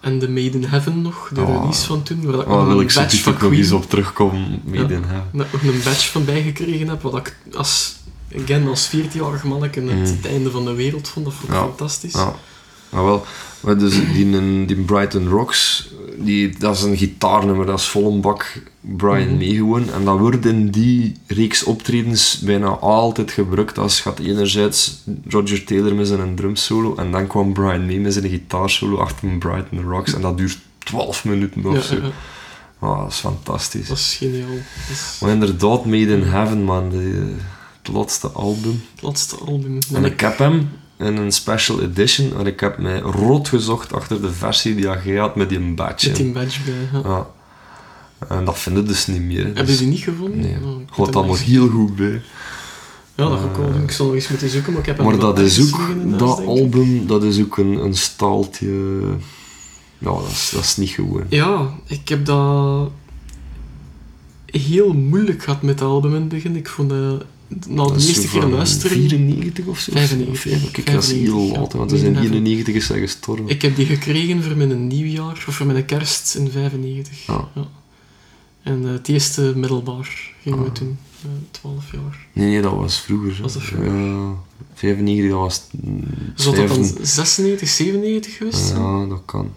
[0.00, 1.46] En de Made in Heaven nog, de Ah.
[1.48, 3.88] release van toen, waar ik Oh, nog wil een ik zo van nog eens op
[3.90, 4.62] terugkomen.
[4.64, 4.84] Made Ja.
[4.88, 5.28] in heaven.
[5.32, 7.96] nog een badge van bijgekregen heb, wat ik als,
[8.42, 9.88] again, als 14-jarig manneke Mm.
[9.88, 11.24] het einde van de wereld vond.
[11.24, 11.60] Dat vond ik Ja.
[11.62, 12.12] fantastisch.
[12.12, 12.34] Ja.
[12.88, 13.24] Maar wel,
[13.60, 15.88] maar dus die, die Brighton Rocks,
[16.24, 19.36] die, dat is een gitaarnummer, dat is vol een bak Brian Mhm.
[19.36, 19.92] mee gewoon.
[19.92, 25.94] En dat wordt in die reeks optredens bijna altijd gebruikt als gaat enerzijds Roger Taylor
[25.94, 30.20] met zijn drumsolo en dan kwam Brian mee met zijn gitaarsolo achter Brighton Rocks en
[30.20, 31.94] dat duurt 12 minuten of zo.
[31.94, 32.10] ja, ja.
[32.80, 33.88] Ah, dat is fantastisch.
[33.88, 34.48] dat is geniaal.
[34.48, 37.34] Dat is Maar inderdaad, Made in Heaven, man, de,
[37.82, 38.82] het laatste album.
[38.94, 39.78] het laatste album.
[39.94, 40.68] En ik heb hem
[40.98, 45.16] in een special edition, en ik heb mij rood gezocht achter de versie die jij
[45.16, 46.08] had met die badge.
[46.08, 47.00] Met die badge bij.
[47.02, 47.08] Ja.
[47.08, 47.26] Ja.
[48.28, 49.38] En dat vinden dus niet meer.
[49.38, 49.44] hè.
[49.44, 50.40] Hebben Dus, ze die niet gevonden?
[50.40, 50.56] Nee,
[50.96, 52.22] Oh, dat nog eens- heel goed bij.
[53.14, 53.82] Ja, dat Eh, doen.
[53.82, 57.06] Ik zal nog eens moeten zoeken, maar ik heb Maar dat is ook, dat album,
[57.06, 59.00] dat is ook een, een staaltje...
[59.98, 61.24] Ja, dat is, dat is niet gewoon.
[61.28, 62.90] Ja, ik heb dat
[64.46, 66.56] heel moeilijk gehad met het album in het begin.
[66.56, 68.96] Ik vond dat na de Dat is eerste keer luisteren...
[68.98, 69.92] 94 of zo?
[69.92, 73.00] 95, Of- Kijk, dat is heel 95, laat, want we zijn Nee, 91 is hij
[73.00, 73.48] gestorven.
[73.48, 77.26] Ik heb die gekregen voor mijn nieuwjaar, of voor mijn kerst in 95.
[77.28, 77.42] Ah.
[77.54, 77.66] Ja.
[78.62, 80.72] En eh, het eerste middelbaar gingen we Ah.
[80.74, 82.26] toen, eh 12 jaar.
[82.32, 83.36] Nee, nee, dat was vroeger.
[83.36, 83.42] hè.
[83.42, 83.94] Was dat vroeger?
[83.94, 84.32] Ja,
[84.74, 85.62] 95, dat was...
[86.34, 87.08] Zou dat dan 95.
[87.08, 88.80] 96, 97 geweest zijn?
[88.82, 89.50] Ja, dat kan.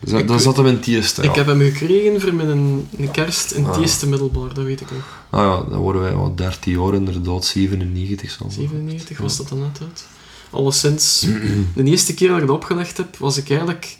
[0.00, 1.28] Dus dat, Ik- dat zat hem in het eerste, ja.
[1.28, 3.80] Ik heb hem gekregen voor mijn een kerst in het Ah.
[3.80, 5.17] eerste middelbaar, dat weet ik nog.
[5.30, 9.58] Ah ja, dan worden wij wat 13 jaar inderdaad, 97 zal 97 was dat dan
[9.60, 10.06] net uit.
[10.50, 11.26] Alleszins,
[11.74, 13.96] de eerste keer dat ik dat opgelegd heb, was ik eigenlijk...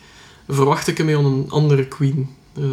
[0.48, 2.28] Verwacht ik hem aan een andere Queen.
[2.56, 2.64] Eh,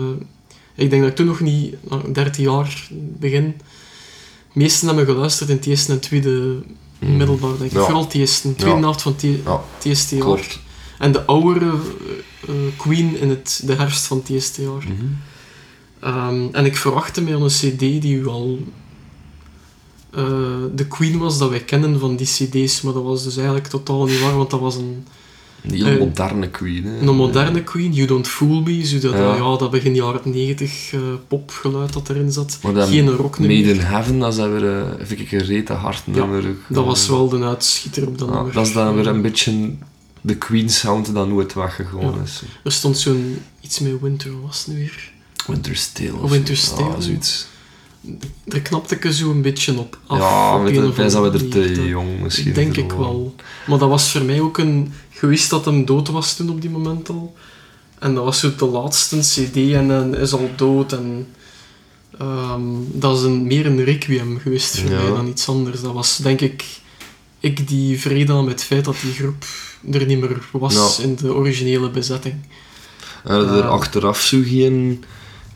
[0.76, 2.88] ik denk dat ik toen nog niet, nou, 13 jaar,
[3.20, 3.54] begin...
[4.54, 6.64] De meesten hebben geluisterd in het eerste en tweede
[7.00, 7.18] Mm.
[7.18, 7.78] middelbaar, denk ik.
[7.78, 7.84] Ja.
[7.84, 8.82] Vooral het eerste, de tweede Ja.
[8.82, 9.40] helft van het, e-
[9.76, 10.24] het eerste jaar.
[10.26, 10.60] klopt.
[11.00, 11.76] En de oudere eh,
[12.50, 14.84] eh, Queen in het, de herfst van het eerste jaar.
[14.84, 15.06] Mhm.
[16.06, 18.60] Ehm, en ik verwachtte mij aan een cd die wel
[20.12, 20.24] eh,
[20.76, 24.06] de Queen was dat wij kennen van die cd's, maar dat was dus eigenlijk totaal
[24.06, 25.06] niet waar, want dat was een,
[25.64, 26.98] Een heel Eh, moderne queen, hè.
[27.08, 29.58] een moderne Queen, You Don't Fool Me, zo dat, Ja.
[29.58, 32.60] dat begin jaren 90 eh, popgeluid dat erin zat.
[32.62, 33.68] Geen rock Made meer.
[33.70, 36.44] in Heaven, dat is weer, eh, vind ik, een rete hard nummer.
[36.70, 38.54] Dat was wel de uitschieter op dat nummer.
[38.54, 39.74] Dat is dan weer een beetje
[40.22, 42.22] de Queen sound dat nooit weggegaan Ja.
[42.24, 42.42] is.
[42.64, 45.14] Er stond zo'n iets met Winter, was het nu weer?
[45.48, 46.14] Winter's Tale.
[46.22, 46.70] Of Winter's.
[46.70, 47.02] Tale.
[47.02, 47.46] Zoiets.
[48.46, 50.18] Daar knapte ik zo een beetje op af.
[50.18, 52.54] ja, op een of we er te jong misschien.
[52.54, 53.36] Denk ik wel.
[53.68, 54.94] Maar dat was voor mij ook een...
[55.22, 57.36] Je wist dat hem dood was toen op die moment al.
[58.00, 60.94] En dat was zo de laatste cd en hij is al dood.
[60.94, 61.28] En,
[62.20, 65.02] ehm, dat is een, meer een requiem geweest voor Ja.
[65.02, 65.82] mij dan iets anders.
[65.82, 66.66] Dat was denk ik...
[67.40, 69.46] Ik die vrede aan met het feit dat die groep
[69.92, 71.04] er niet meer was Ja.
[71.04, 72.36] in de originele bezetting.
[73.24, 75.04] En er Eh, achteraf zo geen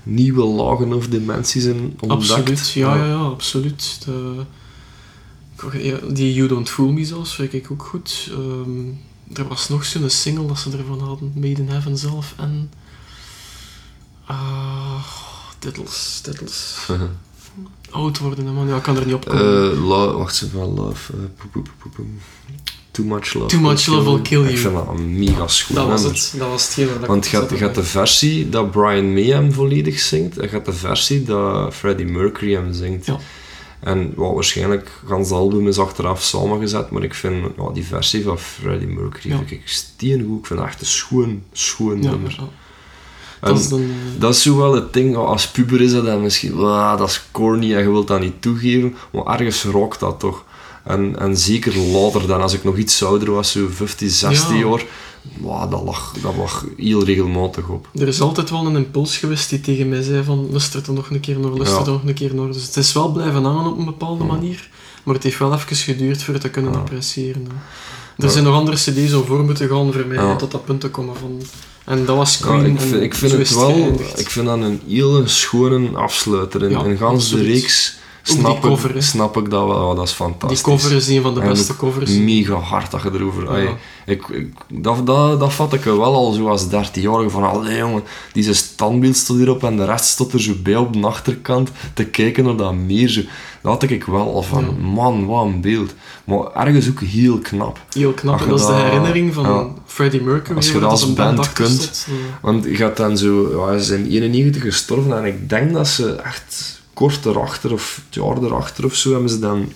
[0.04, 2.32] nieuwe lagen of dimensies in ontdekt.
[2.32, 4.02] Absoluut, ja, ja, ja, absoluut.
[4.06, 4.46] De,
[6.14, 8.30] die You Don't Fool Me zelfs, vind ik ook goed.
[8.32, 8.88] Ehm,
[9.34, 12.72] er was nog zo'n single dat ze ervan hadden, Made in Heaven zelf, en...
[14.26, 15.04] ah
[15.60, 16.76] titels, titels.
[17.92, 18.68] Oud worden, man.
[18.68, 19.78] Ja, ik kan er niet op komen.
[19.78, 21.14] Lo- wacht even, love.
[22.92, 23.48] Too much love.
[23.48, 24.58] Too much love will kill Ik you.
[24.58, 27.76] vind dat een mega schoon dat was het, dat was hetgeen ik Want je hebt,
[27.76, 32.06] de versie dat Brian May hem volledig zingt en je hebt de versie dat Freddie
[32.06, 33.06] Mercury hem zingt.
[33.06, 33.18] Ja.
[33.80, 38.88] En wel, waarschijnlijk, gans album is achteraf samengezet, maar ik vind die versie van Freddie
[38.88, 39.38] Mercury Ja.
[39.38, 40.40] vind ik steengoed.
[40.40, 42.36] Ik vind dat echt een schoon, schoon Ja, nummer.
[42.40, 42.48] ja.
[43.40, 43.80] Dat En is dan...
[43.82, 43.86] eh,
[44.22, 47.24] dat is zo wel het ding, als puber is dat dan misschien, "Ah, dat is
[47.32, 50.46] corny en je wilt dat niet toegeven, maar ergens rookt dat toch.
[50.90, 54.66] En, en zeker later dan, als ik nog iets ouder was, zo 15, 16 Ja.
[54.68, 54.86] jaar,
[55.38, 57.88] wow, dat, lag, dat lag heel regelmatig op.
[57.94, 61.10] Er is altijd wel een impuls geweest die tegen mij zei van luister er nog
[61.10, 61.86] een keer naar, luister Ja.
[61.86, 62.52] er nog een keer naar.
[62.52, 64.32] Dus het is wel blijven hangen op een bepaalde Ja.
[64.32, 64.70] manier,
[65.04, 67.48] maar het heeft wel even geduurd voor het te kunnen appreciëren.
[68.18, 68.32] Er Ja.
[68.32, 70.36] zijn nog andere cd's om voor moeten gaan voor mij Ja.
[70.36, 71.42] tot dat punt te komen van...
[71.86, 72.66] En dat was Ja, Queen.
[72.66, 74.20] ik en vind, ik vind het wel, geëindigd.
[74.20, 76.64] ik vind dat een hele schone afsluiter.
[76.72, 80.14] In gans de reeks Ook die snap, cover, ik, snap ik dat wel, dat is
[80.14, 80.64] fantastisch.
[80.64, 82.12] Die cover is een van de beste covers.
[82.12, 83.62] Mega hard dat je erover...
[83.62, 83.76] Ja.
[84.06, 88.04] Ik, ik, dat, dat, dat vat ik wel al zo als 13-jarige van, allee jongen,
[88.34, 92.06] deze standbeeld stond hierop en de rest stond er zo bij op de achterkant te
[92.06, 93.10] kijken naar dat meer.
[93.10, 93.22] Zo.
[93.62, 94.72] Dat had ik wel al van, Ja.
[94.88, 95.94] man, wat een beeld.
[96.24, 97.80] Maar ergens ook heel knap.
[97.90, 98.42] Heel knap.
[98.42, 99.68] En dat is de herinnering van ja.
[99.86, 100.56] Freddie Mercury.
[100.56, 102.08] Als je dat als een band band kunt.
[102.42, 105.88] Want je gaat dan zo, ja, ze zijn in 91 gestorven en ik denk dat
[105.88, 109.72] ze echt kort erachter of het jaar erachter of zo hebben ze dan,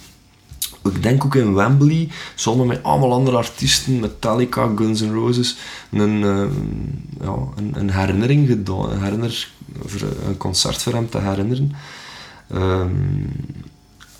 [0.83, 5.57] ik denk ook in Wembley, samen met allemaal andere artiesten, Metallica, Guns N' Roses,
[5.91, 6.45] een, eh,
[7.27, 9.47] ja, een, een herinnering gedaan, een, herinner,
[9.85, 11.71] voor een concert voor hem te herinneren.
[12.49, 12.91] Ehm,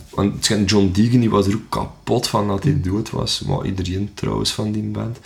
[0.09, 4.11] want John Deegan die was er ook kapot van dat hij dood was, maar iedereen
[4.13, 5.19] trouwens van die band.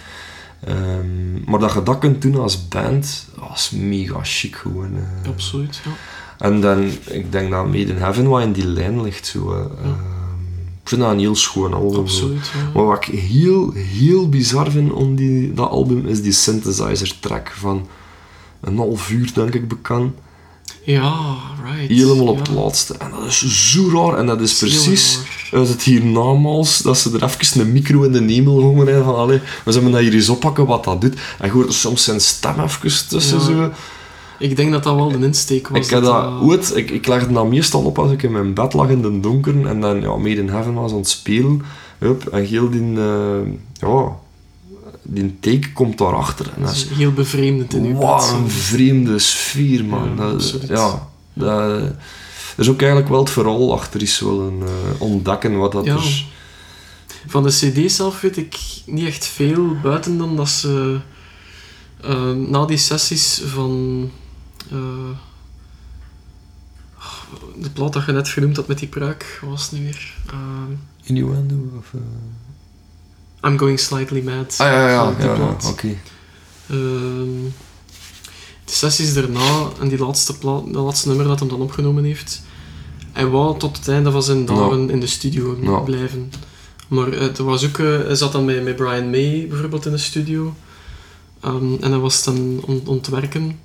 [0.64, 4.96] Ehm, maar dat je dat kunt doen als band, was mega chic gewoon.
[4.96, 5.30] eh.
[5.30, 5.92] Absoluut, ja.
[6.38, 9.26] En dan, ik denk dat Made in Heaven wat in die lijn ligt.
[9.26, 9.60] Zo, eh.
[9.60, 9.90] Ehm,
[10.84, 12.00] ik vind dat een heel schoon album.
[12.00, 12.70] Absoluut, ja.
[12.74, 17.52] Maar wat ik heel, heel bizar vind om die, dat album, is die synthesizer track
[17.56, 17.88] van
[18.62, 20.14] een half uur, denk ik, bekend.
[20.84, 21.88] Ja, right.
[21.88, 22.42] Helemaal op ja.
[22.42, 22.96] het laatste.
[22.98, 24.18] En dat is zo raar.
[24.18, 25.20] En dat is precies
[25.52, 29.16] uit het hiernamaals, dat ze er even een micro in de hemel gongen en van,
[29.16, 31.14] allee, we zullen dat hier eens oppakken wat dat doet.
[31.40, 33.44] En je hoort er soms zijn stem even tussen Ja.
[33.44, 33.72] zo.
[34.40, 35.86] Ik denk dat dat wel de insteek was.
[35.86, 38.54] Ik, heb dat dat- ooit, ik, ik legde dat meestal op als ik in mijn
[38.54, 41.62] bed lag in de donker en dan ja, Made in Heaven was aan het spelen.
[41.98, 43.40] Hup, en heel die, eh,
[43.74, 44.16] ja,
[45.02, 46.52] die take komt daarachter.
[46.56, 50.10] En dat is is heel bevreemdend in uw wat een vreemde sfeer, man.
[50.10, 50.68] Ja, dat, absoluut.
[50.68, 51.82] ja, dat,
[52.58, 55.94] is ook eigenlijk wel het verhaal achter iets willen eh, ontdekken wat dat Ja.
[55.96, 56.26] er...
[57.28, 61.00] Van de cd zelf weet ik niet echt veel, buiten dan dat ze
[62.02, 64.10] eh, na die sessies van
[67.56, 70.14] de plaat dat je net genoemd had met die pruik, wat was het nu weer?
[70.30, 70.38] Eh,
[71.04, 71.56] Innuendo?
[71.78, 73.50] Of, eh?
[73.50, 74.56] I'm Going Slightly Mad.
[74.58, 75.96] Ah ja, ja, van die ja, oké.
[76.70, 77.44] Ehm,
[78.66, 82.42] de sessies daarna en die laatste, plaat, dat laatste nummer dat hij dan opgenomen heeft,
[83.12, 86.32] hij wou tot het einde van zijn dagen in de studio blijven.
[86.88, 89.92] Maar eh, er was ook, eh, hij zat dan met, met Brian May bijvoorbeeld in
[89.92, 90.56] de studio.
[91.40, 93.60] Ehm, en hij was dan on, ontwerken.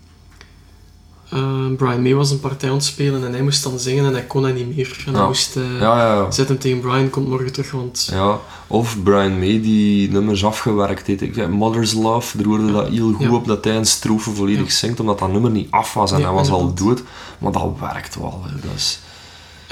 [1.33, 4.13] Ehm, Brian May was een partij aan het spelen en hij moest dan zingen en
[4.13, 5.03] hij kon dat niet meer.
[5.07, 5.19] En Ja.
[5.19, 9.03] hij moest eh, Ja, ja, zet hem tegen Brian, komt morgen terug, want Ja, of
[9.03, 11.21] Brian May die nummers afgewerkt heeft.
[11.21, 15.01] Ik Mother's Love, daar hoorde dat heel goed op dat hij een strofe volledig zingt,
[15.01, 17.03] omdat dat nummer niet af was en hij was al dood.
[17.39, 18.43] Maar dat werkt wel.
[18.47, 18.69] hè.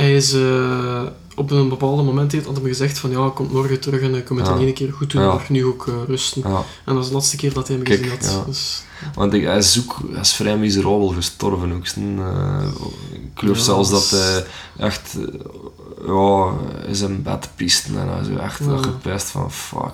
[0.01, 1.03] Is, Hij is eh,
[1.35, 4.25] op een bepaald moment heeft, had hem gezegd van ja, komt morgen terug en ik
[4.25, 6.45] kom het in één keer goed doen, maar nu ook eh, rusten.
[6.85, 8.47] En dat is de laatste keer dat hij hem Kijk, gezien had.
[8.47, 8.83] Dus,
[9.15, 11.87] Want ik- hij is, ook, hij is vrij miserabel gestorven ook.
[11.87, 12.67] Eh,
[13.13, 14.45] ik geloof zelfs dat is- hij
[14.77, 15.41] echt eh,
[16.07, 16.53] ja,
[16.87, 18.77] in zijn bed piste en hij zo echt Ja.
[18.77, 19.93] gepest van fuck.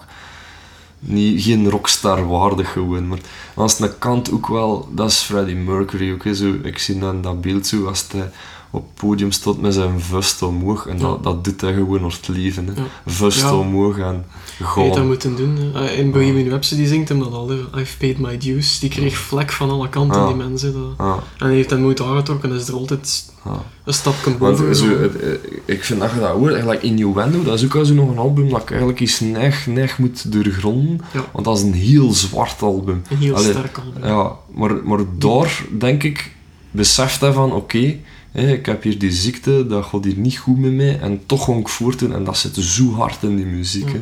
[0.99, 3.19] Niet, geen rockstar waardig gewoon, maar
[3.55, 6.25] aan de kant ook wel, dat is Freddie Mercury ook.
[6.25, 8.31] Hè, zo, ik zie dan dat beeld zo als hij
[8.77, 12.11] op het podium stond met zijn vust omhoog en dat, dat doet hij gewoon door
[12.11, 12.66] het leven.
[12.66, 12.72] Hè.
[13.07, 14.24] Vust omhoog en
[14.62, 15.59] had dat moeten doen.
[15.74, 17.49] Eh, In Bohemian Rhapsody zingt hem dat al.
[17.49, 17.57] hè.
[17.81, 18.79] I've paid my dues.
[18.79, 20.72] Die kreeg vlek van alle kanten, die mensen.
[20.72, 21.07] Dat.
[21.07, 23.53] Ah, En hij heeft hem nooit aangetrokken en is er altijd ah.
[23.85, 24.77] een stapje boven.
[24.77, 25.31] zo, eh,
[25.64, 28.18] ik vind dat je dat hoort, eigenlijk Innuendo, dat is ook al zo nog een
[28.18, 31.01] album dat ik eigenlijk eens neig, neig moet doorgronden.
[31.12, 31.24] Ja.
[31.33, 33.03] Want dat is een heel zwart album.
[33.11, 34.05] Een heel Allee, sterk album.
[34.11, 36.35] Ja, maar, maar daar denk ik,
[36.70, 37.97] beseft hij van, oké,
[38.43, 41.53] ik heb hier die ziekte, dat gaat hier niet goed met mij, en toch ga
[41.53, 43.89] ik voortdoen, en dat zit zo hard in die muziek.
[43.89, 43.99] Ja.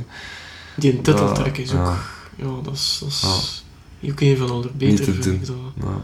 [0.77, 1.97] Die titeltrack is ook...
[2.37, 2.47] Ja.
[2.63, 2.99] Dat is...
[3.01, 5.41] Dat is ook een van de beter, Niet te doen.
[5.45, 5.87] dat.
[5.87, 6.03] Ja.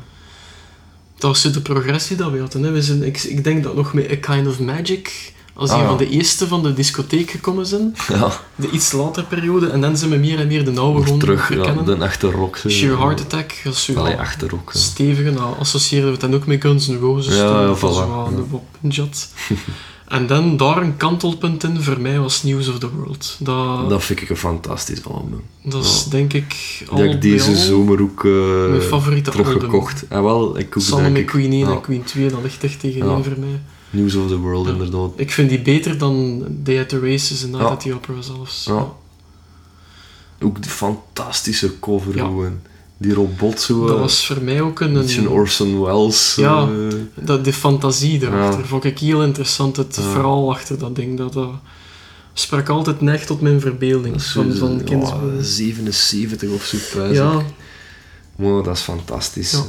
[1.19, 2.63] Dat was de progressie dat we hadden.
[2.63, 2.71] Hè.
[2.71, 5.83] We zijn, ik, ik denk dat nog met A Kind of Magic, als Ah, een
[5.83, 5.89] ja.
[5.89, 9.97] van de eerste van de discotheek gekomen zijn, Ja, de iets latere periode, en dan
[9.97, 11.85] zijn we meer en meer de weer gewoon terug, ja, herkennen.
[11.99, 12.59] de echte rock.
[12.63, 12.71] hè.
[12.71, 14.25] Sheer Heart Attack, is zo Allee, ja,
[14.69, 18.07] stevige, nou associeerden we het dan ook met Guns N' Roses, Ja, ja, was voilà,
[18.07, 18.29] ja.
[18.81, 19.09] de.
[20.09, 23.37] En dan daar een kantelpunt in voor mij was News of the World.
[23.39, 25.43] Dat, Dat vind ik een fantastisch album.
[25.65, 28.31] dat is denk ik al Die ik deze zomer ook eh,
[28.69, 29.45] mijn favoriete album.
[29.45, 30.05] teruggekocht.
[30.09, 32.65] En wel, ik ook Samen met ik, Queen 1 ja, en Queen 2, dat ligt
[32.65, 33.23] echt tegenin Ja.
[33.23, 33.61] voor mij.
[33.91, 34.73] News of the World, Ja.
[34.73, 35.11] inderdaad.
[35.17, 37.73] Ik vind die beter dan Day at the Races en Night Ja.
[37.73, 38.65] at the Opera zelfs.
[38.65, 38.87] Ja.
[40.43, 42.59] Ook die fantastische cover gewoon.
[42.97, 43.87] Die robot zo.
[43.87, 44.95] Dat eh, was voor mij ook een...
[44.95, 46.35] een beetje een Orson Welles.
[46.35, 46.63] Ja.
[46.69, 48.67] eh, dat, de fantasie erachter Ja.
[48.67, 49.77] vond ik heel interessant.
[49.77, 51.19] Het verhaal achter dat ding.
[51.19, 51.51] Dat, dat
[52.33, 54.23] sprak altijd neigt tot mijn verbeelding.
[54.23, 55.45] Van, van kindsbeen.
[55.45, 57.05] 77 of zo.
[57.05, 57.43] Ja.
[58.37, 59.53] Wow, dat is fantastisch.
[59.53, 59.63] Ja.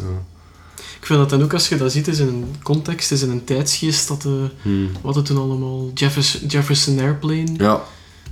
[1.02, 3.30] Ik vind dat dan ook als je dat ziet, is in een context, is in
[3.30, 4.90] een tijdsgeest dat de, Hmm.
[5.02, 7.82] wat het toen allemaal, Jefferson, Jefferson Airplane, Ja,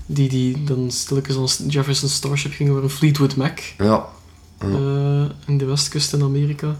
[0.05, 3.85] die, die dan stilletjes als Jefferson Starship ging over Fleetwood Mac ja.
[3.85, 4.05] Ja.
[4.67, 6.79] eh, in de westkust in Amerika.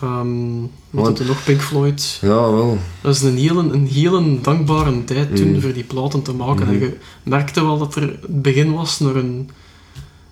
[0.00, 1.44] Wat Want- er nog?
[1.44, 2.18] Pink Floyd.
[2.20, 2.78] Ja, wel.
[3.00, 5.60] Dat is een hele, een hele dankbare tijd toen Mm.
[5.60, 6.64] voor die platen te maken.
[6.66, 6.74] Mhm.
[6.74, 9.50] En je merkte wel dat er het begin was naar een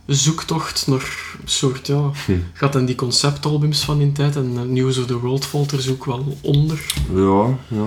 [0.06, 2.10] zoektocht naar soort, ja...
[2.26, 2.32] Hm.
[2.52, 5.82] Gaat in die conceptalbums van die tijd en eh, News of the World valt er
[5.82, 6.80] zo ook wel onder.
[7.14, 7.84] Ja, ja.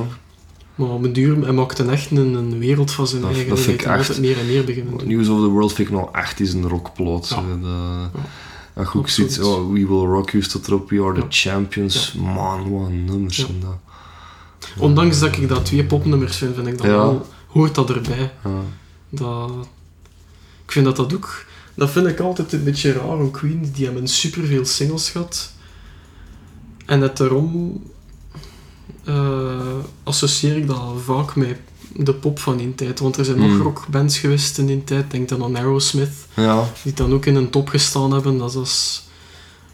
[0.75, 3.49] Maar op een duur, hij maakte echt een, een wereld van zijn Dat- eigen.
[3.49, 5.07] dat vind ik echt- meer en meer beginnen.
[5.07, 7.27] News of the World vind ik nou echt eens een rockplot.
[7.29, 7.35] Ja.
[7.35, 7.59] zo.
[7.59, 8.11] Dat,
[8.73, 9.33] dat je ook Absoluut.
[9.33, 11.25] ziet, oh, We Will Rock You staat erop, We Are the Ja.
[11.29, 12.13] Champions.
[12.13, 13.45] Man, wat nummers Ja.
[13.45, 13.77] zijn dat.
[14.77, 16.91] Ondanks dat ik dat twee popnummers vind, vind ik dat Ja.
[16.97, 17.25] wel...
[17.47, 18.31] Hoort dat erbij.
[18.43, 18.49] Ja.
[19.09, 19.51] Dat,
[20.65, 21.44] ik vind dat dat ook...
[21.75, 23.71] Dat vind ik altijd een beetje raar om Queen.
[23.73, 25.51] Die hebben superveel singles gehad.
[26.85, 27.83] En het daarom
[29.03, 29.59] eh,
[30.03, 31.57] associeer ik dat vaak met
[31.97, 32.99] de pop van die tijd.
[32.99, 33.61] Want er zijn nog Mm.
[33.61, 35.11] rockbands geweest in die tijd.
[35.11, 36.13] Denk dan aan Aerosmith.
[36.35, 38.37] ja, Die dan ook in een top gestaan hebben.
[38.37, 39.03] Dat is...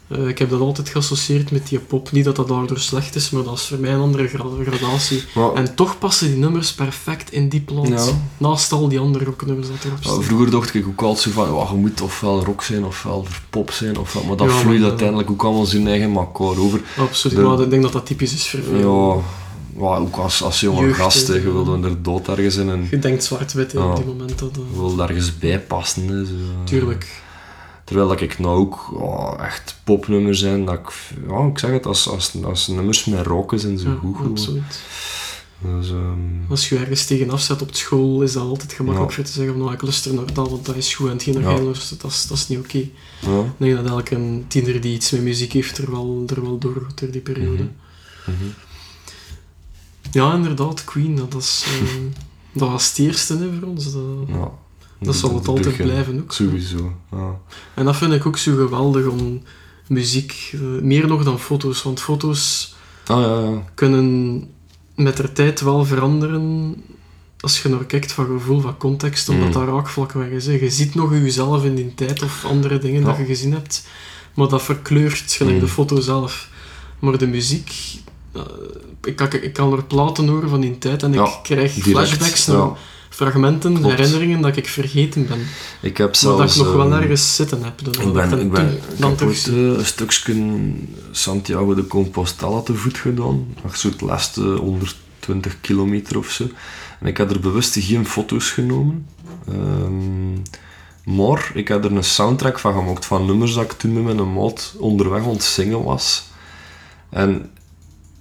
[0.08, 2.12] eh, ik heb dat altijd geassocieerd met die pop.
[2.12, 5.22] Niet dat dat daardoor slecht is, maar dat is voor mij een andere gra- gradatie.
[5.34, 7.88] maar En toch passen die nummers perfect in die plaat.
[7.88, 8.04] Ja.
[8.38, 10.22] Naast al die andere rocknummers dat erop ja, staan.
[10.22, 13.70] vroeger dacht ik ook altijd zo van, ja, je moet ofwel rock zijn ofwel pop
[13.70, 13.98] zijn.
[13.98, 16.80] Ofwel, maar dat Ja, vloeit uiteindelijk ook allemaal zijn eigen makkoor over.
[16.98, 19.22] Absoluut, De- maar ik denk dat dat typisch is voor veel.
[19.78, 21.34] ja, ook als, als jonge Jeugd, gast, hè.
[21.34, 24.38] je wil er dood ergens in en Je denkt zwart-wit op die moment.
[24.38, 26.08] Dat, eh, je wil ergens bij passen.
[26.08, 26.32] Hè, zo.
[26.64, 27.21] tuurlijk.
[27.92, 30.92] Terwijl dat ik nou ook ja, echt popnummers zijn, dat ik,
[31.28, 34.80] ja, ik zeg het, als, als, als nummers met rocken zijn zo Ja, goed absoluut.
[35.78, 39.22] Dus, ehm, Als je ergens tegenaf zet op school, is dat altijd gemakkelijk Ja.
[39.22, 41.06] te zeggen: nou, ik luister naar dat, want dat is goed.
[41.06, 41.52] En hetgeen dat Ja.
[41.52, 42.78] jij luistert, dat is, dat is niet oké.
[43.20, 43.40] ja.
[43.40, 46.86] Ik denk dat elke tiener die iets met muziek heeft, er wel, er wel door
[46.94, 47.62] door die periode.
[48.26, 48.30] Mhm.
[48.36, 48.48] Mhm.
[50.10, 51.88] Ja, inderdaad, Queen, dat, is, eh,
[52.60, 53.92] dat was het eerste hè, voor ons.
[53.92, 54.50] Dat, Ja.
[55.04, 56.32] Dat zal het altijd blijven ook.
[56.32, 57.38] Sowieso, ja.
[57.74, 59.42] En dat vind ik ook zo geweldig om
[59.88, 62.74] muziek, eh, meer nog dan foto's, want foto's
[63.06, 63.62] Ah ja, ja.
[63.74, 64.44] kunnen
[64.94, 66.74] met de tijd wel veranderen
[67.40, 69.52] als je naar kijkt van gevoel, van context, omdat Mm.
[69.52, 70.46] dat raakvlak weg is.
[70.46, 70.52] hè.
[70.52, 73.86] Je ziet nog jezelf in die tijd of andere dingen dat je gezien hebt,
[74.34, 75.60] maar dat verkleurt gelijk Mm.
[75.62, 76.48] de foto zelf.
[76.98, 77.72] Maar de muziek,
[78.32, 78.42] eh,
[79.04, 82.46] ik, kan, ik kan er platen horen van die tijd en ik krijg Direct, flashbacks
[82.46, 82.70] naar.
[83.22, 83.96] Fragmenten, Klopt.
[83.96, 85.38] herinneringen dat ik vergeten ben.
[85.80, 86.56] Ik heb Maar zelfs...
[86.56, 87.84] dat ik nog wel ehm, ergens zitten heb.
[87.84, 90.72] Dat Ik dat ben, ik ben ik dan heb ooit eh, een stukje
[91.10, 93.54] Santiago de Compostela te voet gedaan.
[93.74, 96.48] Zo het laatste 120 kilometer of zo.
[97.00, 99.06] En ik had er bewust geen foto's genomen.
[99.48, 100.32] Ehm,
[101.16, 104.32] maar ik heb er een soundtrack van gemaakt van nummers dat ik toen met mijn
[104.32, 106.24] maat onderweg aan het zingen was.
[107.10, 107.50] En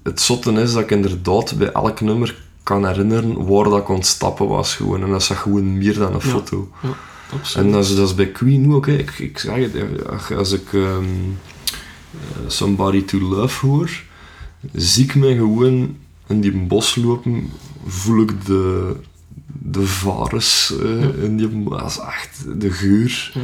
[0.04, 3.96] het zotte is dat ik inderdaad bij elk nummer kan herinneren waar dat ik aan
[3.96, 4.76] het stappen was.
[4.76, 5.04] Gewoon.
[5.04, 6.30] En dat dat gewoon meer dan een Ja.
[6.30, 6.70] foto.
[7.34, 7.68] Absoluut.
[7.68, 8.86] En dat is, dat is bij Queen ook.
[8.86, 8.94] Hè.
[8.98, 11.04] Ik, ik zeg het, als ik ehm,
[12.12, 13.90] eh, Somebody to Love hoor,
[14.74, 15.96] zie ik mij gewoon
[16.28, 17.50] in die bos lopen,
[17.86, 18.96] voel ik de,
[19.48, 21.12] de varens eh, Ja.
[21.24, 23.32] in die bo- Dat is echt de geur.
[23.34, 23.42] Ja.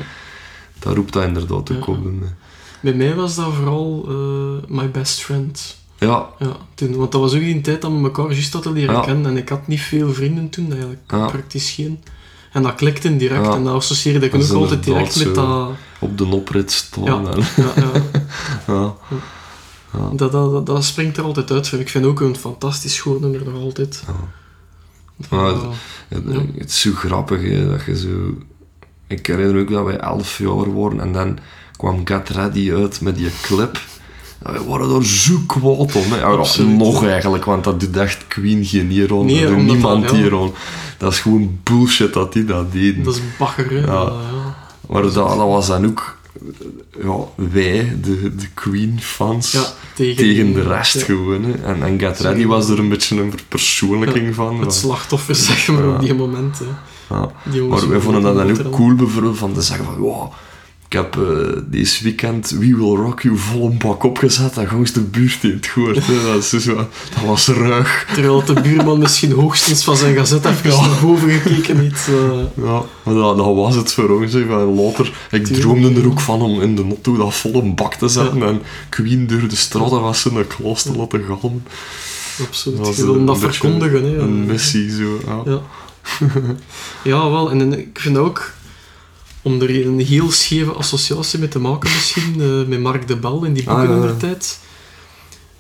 [0.80, 1.94] Dat roept dat inderdaad ook Ja.
[1.94, 2.34] op bij mij.
[2.82, 5.78] Bij mij was dat vooral eh, My Best Friend.
[6.00, 8.96] Ja, Ja, toen, want dat was ook die tijd dat we elkaar juist hadden leren
[8.96, 9.02] Ja.
[9.02, 9.26] kennen.
[9.26, 11.02] En ik had niet veel vrienden toen, eigenlijk.
[11.08, 11.26] Ja.
[11.28, 12.00] Praktisch geen.
[12.52, 13.48] En dat klikte direct.
[13.48, 15.70] En dat associeerde ik ook altijd direct met dat...
[16.00, 17.04] op de oprit staan.
[17.04, 17.32] Ja.
[17.32, 17.92] en- Ja, ja.
[18.74, 18.96] ja.
[19.94, 20.10] Ja.
[20.14, 21.72] Dat, dat, dat, springt er altijd uit.
[21.72, 24.04] Ik vind ook een fantastisch goed nummer nog altijd.
[25.30, 25.46] Maar
[26.08, 26.42] Het, Ja.
[26.58, 28.38] het is zo grappig, hè, dat je zo...
[29.08, 31.38] Ik herinner me ook dat wij elf jaar waren en dan
[31.78, 33.80] kwam Get Ready uit met die clip.
[34.48, 36.14] En wij waren daar zo kwaad om.
[36.20, 38.88] Ja, nog eigenlijk, want dat doet echt Queen geen.
[38.88, 40.48] Nee, dat doet niemand dat- ja.
[40.98, 43.04] Dat is gewoon bullshit dat die dat deden.
[43.04, 43.80] dat is bagger, hè.
[43.80, 44.12] Ja.
[44.90, 46.18] Maar dat, dat was dan ook
[47.04, 49.52] ja, wij, de, de Queen-fans,
[49.96, 51.44] tegen, tegen de rest gewoon.
[51.44, 51.52] Hè.
[51.64, 52.20] En, en Get.
[52.20, 54.60] Ready was er een beetje een verpersoonlijking van.
[54.60, 56.68] Het slachtoffer, zeg maar, op die momenten.
[57.44, 60.32] Die Maar wij vonden dat dan ook cool bijvoorbeeld van te zeggen van wow,
[60.90, 64.88] ik heb eh deze weekend We Will Rock You vol een bak opgezet en gewoon
[64.94, 66.06] de buurt in het gehoord.
[66.08, 66.24] hè.
[66.34, 68.06] Dat, is zo, dat was ruig.
[68.14, 70.88] Terwijl de buurman misschien hoogstens van zijn gazet even Ja.
[70.88, 72.08] naar boven gekeken heeft.
[72.08, 72.64] eh.
[72.66, 74.34] Ja, maar dat, dat was het voor ons.
[74.34, 74.46] hè.
[74.46, 75.14] Van later, ik
[75.46, 75.60] Tuurlijk.
[75.62, 78.62] droomde er ook van om in de auto dat vol een bak te zetten en
[78.90, 81.64] Queen door de straten was in een klas te laten galmen.
[82.48, 82.78] Absoluut.
[82.86, 84.04] Dat Je wil dat verkondigen.
[84.04, 84.18] Hè.
[84.18, 85.20] Een missie, zo.
[85.26, 85.42] Ja.
[85.52, 85.62] Ja.
[87.04, 87.52] ja, wel.
[87.52, 88.52] En ik vind ook,
[89.48, 93.44] om er een heel scheve associatie mee te maken misschien, eh, met Mark de Bel
[93.44, 94.60] in die boeken Ah, ja, tijd.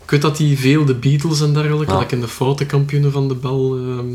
[0.04, 2.00] Ik weet dat hij veel de Beatles en dergelijke, Ja.
[2.00, 4.08] like in de foute kampioenen van de Bel, ehm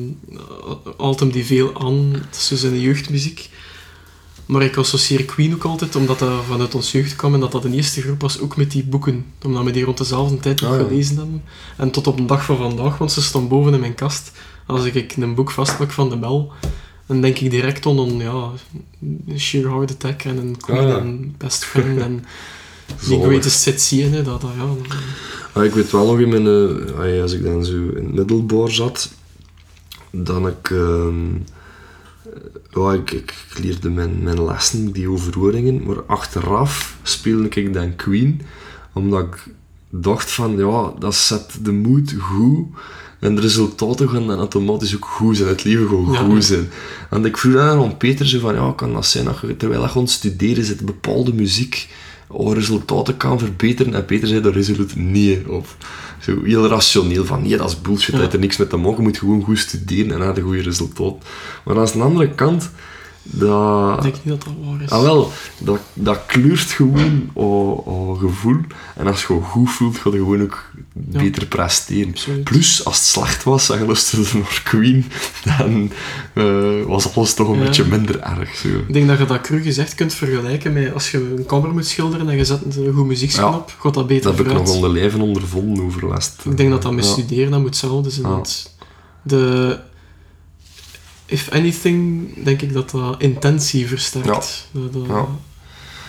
[0.99, 2.13] haalt hem die veel aan.
[2.51, 3.51] Is in de jeugdmuziek.
[4.47, 7.63] Maar ik associeer Queen ook altijd, omdat dat vanuit ons jeugd kwam en dat dat
[7.63, 9.25] de eerste groep was, ook met die boeken.
[9.45, 10.87] Omdat we die rond dezelfde tijd nog Ah, ja.
[10.87, 11.43] gelezen hebben.
[11.77, 14.33] En tot op de dag van vandaag, want ze staan boven in mijn kast.
[14.67, 16.53] Als ik een boek vastpak van de Bel,
[17.13, 18.51] dan denk ik direct aan een ja,
[19.37, 22.25] Sheer Heart Attack en een Queen Ah, en Best Friend en
[23.09, 23.23] die.
[23.23, 24.13] Greatest Sightseeing.
[24.15, 24.67] hè, Dat, dat, ja,
[25.55, 28.15] Maar ik weet wel nog in mijn, eh, ah, als ik dan zo in het
[28.15, 29.11] middelbaar zat,
[30.11, 30.69] dan ik,
[32.71, 38.41] ja, ik, ik leerde mijn, mijn lessen, die overhoringen, maar achteraf speelde ik dan Queen,
[38.93, 39.47] omdat ik
[39.89, 42.67] dacht van, ja, dat zet de moed goed
[43.23, 46.25] en de resultaten gaan dan automatisch ook goed zijn, het leven gewoon Ja.
[46.25, 46.69] goed zijn.
[47.11, 49.83] En ik vroeg dan aan Peter zo van, ja, kan dat zijn dat je, terwijl
[49.93, 51.89] je het studeren zit, bepaalde muziek
[52.29, 53.95] oh, resultaten kan verbeteren.
[53.95, 55.67] En Peter zei daar resoluut nee op.
[56.21, 58.13] Zo heel rationeel van, nee, dat is bullshit, Ja.
[58.13, 58.97] dat heeft er niks mee te maken.
[58.97, 61.15] Je moet gewoon goed studeren en je een goede resultaat.
[61.65, 62.71] Maar aan de andere kant,
[63.23, 63.97] dat...
[63.97, 64.91] ik denk niet dat dat waar is.
[64.91, 68.57] Ah wel, dat, dat kleurt gewoon op, op gevoel.
[68.97, 70.65] En als je je goed voelt, ga je gewoon ook
[71.11, 71.19] Ja.
[71.19, 72.09] beter presteren.
[72.11, 72.45] Absoluut.
[72.45, 75.05] Plus, als het slecht was en je luisterde naar Queen,
[75.59, 75.91] dan
[76.35, 77.65] eh, was alles toch een Ja.
[77.65, 78.57] beetje minder erg.
[78.57, 78.69] Zo.
[78.69, 81.87] Ik denk dat je dat cru gezegd kunt vergelijken met als je een kamer moet
[81.87, 83.57] schilderen en je zet een goed muziekschoen Ja.
[83.57, 86.41] op, gaat dat beter Dat heb ik nog onder lijven ondervonden over last.
[86.45, 87.11] Ik denk dat dat met Ja.
[87.11, 88.27] studeren dat moet hetzelfde zijn.
[88.27, 88.33] Ja.
[88.33, 88.75] want
[89.23, 89.79] De,
[91.27, 94.27] if anything, denk ik dat dat intentie versterkt.
[94.73, 95.27] Dat- dat- Ja.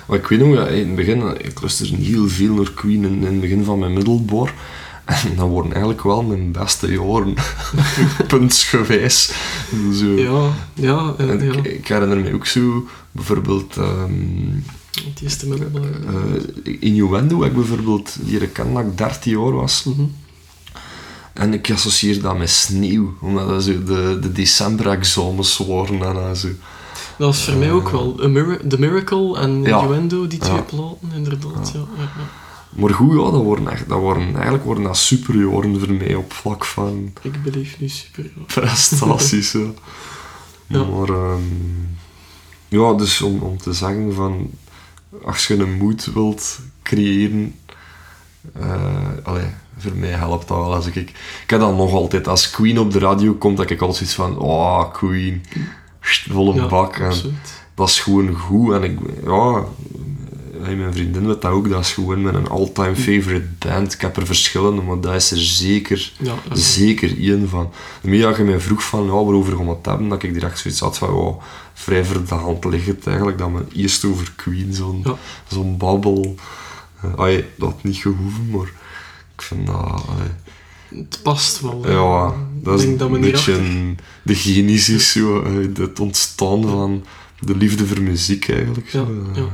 [0.07, 3.13] Maar ik weet nog, ja, in het begin, ik luisterde heel veel naar Queen in,
[3.13, 4.53] in het begin van mijn middelbaar.
[5.05, 7.33] En dat worden eigenlijk wel mijn beste jaren,
[8.27, 9.31] puntsgewijs.
[9.93, 10.05] Zo.
[10.05, 11.53] ja, ja, eh, En ja.
[11.53, 14.11] ik, ik herinner me ook zo, bijvoorbeeld, ehm
[15.05, 15.83] Het eerste middelbaar.
[15.83, 19.83] eh, Innuendo heb ik bijvoorbeeld leren kennen dat ik 13 jaar was.
[19.83, 20.01] Mhm.
[21.33, 26.47] En ik associeer dat met sneeuw, omdat dat zo de, de december-examens waren en zo.
[27.17, 28.15] Dat was voor mij ook wel
[28.67, 29.65] The Miracle en.
[29.65, 31.71] Innuendo, die twee platen, inderdaad.
[31.73, 31.85] Ja.
[32.69, 36.33] Maar goed, ja, dat waren echt, dat waren, eigenlijk waren dat superjaren voor mij op
[36.33, 38.23] vlak van Ik beleef nu super.
[38.23, 38.41] ja.
[38.61, 39.51] prestaties.
[39.51, 39.59] ja.
[40.67, 40.83] Ja.
[40.83, 41.41] Maar ehm,
[42.67, 44.49] ja, dus om, om te zeggen van
[45.23, 47.55] als je een moed wilt creëren,
[48.53, 49.45] eh, allee,
[49.77, 51.09] voor mij helpt dat wel als ik, ik.
[51.43, 54.15] Ik heb dan nog altijd, als Queen op de radio komt, dat ik altijd zoiets
[54.15, 55.43] van, oh, Queen,
[56.29, 56.95] volle Ja, bak.
[56.95, 57.63] En absoluut.
[57.75, 58.73] dat is gewoon goed.
[58.73, 59.63] En ik, ja,
[60.59, 63.93] mijn vriendin weet dat ook, dat is gewoon mijn all-time favorite band.
[63.93, 66.33] Ik heb er verschillende, maar dat is er zeker Ja.
[66.53, 67.71] Zeker één van.
[68.01, 70.33] De meer dat je mij vroeg van ja, waarover gaan we het hebben, dat ik
[70.33, 71.33] direct zoiets had van ja,
[71.73, 75.15] vrij voor de hand liggend eigenlijk, dat we eerst over Queen zo'n Ja.
[75.47, 76.35] zo'n babbel.
[77.19, 78.67] Uh, dat had niet gehoeven, maar
[79.35, 79.75] ik vind dat.
[79.75, 80.29] allee,
[80.95, 81.83] Het past wel.
[81.89, 85.99] ja, dat ik is denk dat we een beetje een- de genesis, zo, eh, het
[85.99, 87.03] ontstaan van
[87.39, 88.89] de liefde voor muziek eigenlijk.
[88.89, 89.07] Zo.
[89.33, 89.47] Ja, ja.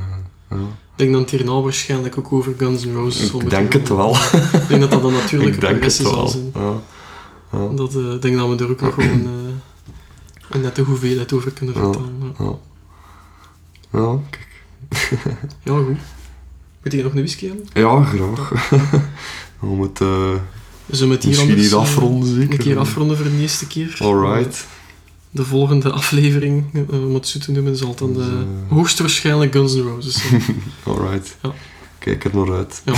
[0.49, 0.55] Ja.
[0.95, 3.89] Ik denk dat het hierna waarschijnlijk ook over Guns N' Roses zal Ik denk het
[3.89, 4.15] wel.
[4.15, 6.51] Ik denk dat dat een natuurlijke progressie zal zijn.
[6.53, 6.73] Ja.
[7.51, 7.67] Ja.
[7.75, 9.53] Dat, eh, ik denk dat we er ook nog gewoon eh,
[10.49, 12.33] een nette hoeveelheid over kunnen vertellen.
[12.39, 12.55] Ja, Ja.
[13.99, 14.47] Ja, kijk.
[15.63, 15.97] ja goed.
[16.83, 17.65] Moet je nog een whisky hebben?
[17.73, 18.71] Ja, graag.
[19.59, 19.99] Om het
[20.91, 22.51] eh, We het hier misschien anders, hier eh, afronden, zeker.
[22.51, 23.95] Een keer afronden voor de eerste keer.
[23.99, 24.67] Alright.
[25.31, 29.73] De volgende aflevering, eh, om het zo te noemen, zal dan de, eh, hoogstwaarschijnlijk Guns
[29.73, 30.41] N' Roses zijn.
[30.87, 31.37] Alright.
[31.43, 31.53] Ja.
[31.99, 32.81] Kijk er naar uit.
[32.85, 32.93] Ja.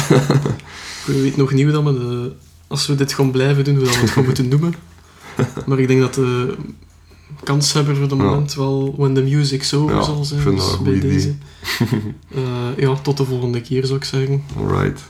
[1.08, 2.32] Ik weet nog niet hoe dat we, de,
[2.68, 4.74] als we dit gaan blijven doen, hoe dat we het gaan moeten noemen.
[5.68, 6.56] Maar ik denk dat de
[7.44, 8.18] kanshebber voor het Ja.
[8.24, 10.56] moment wel When the Music's Over zal zijn.
[10.56, 11.10] dus bij idee.
[11.12, 11.36] deze.
[12.36, 12.42] Eh,
[12.78, 14.44] ja, tot de volgende keer zou ik zeggen.
[14.58, 15.02] Alright.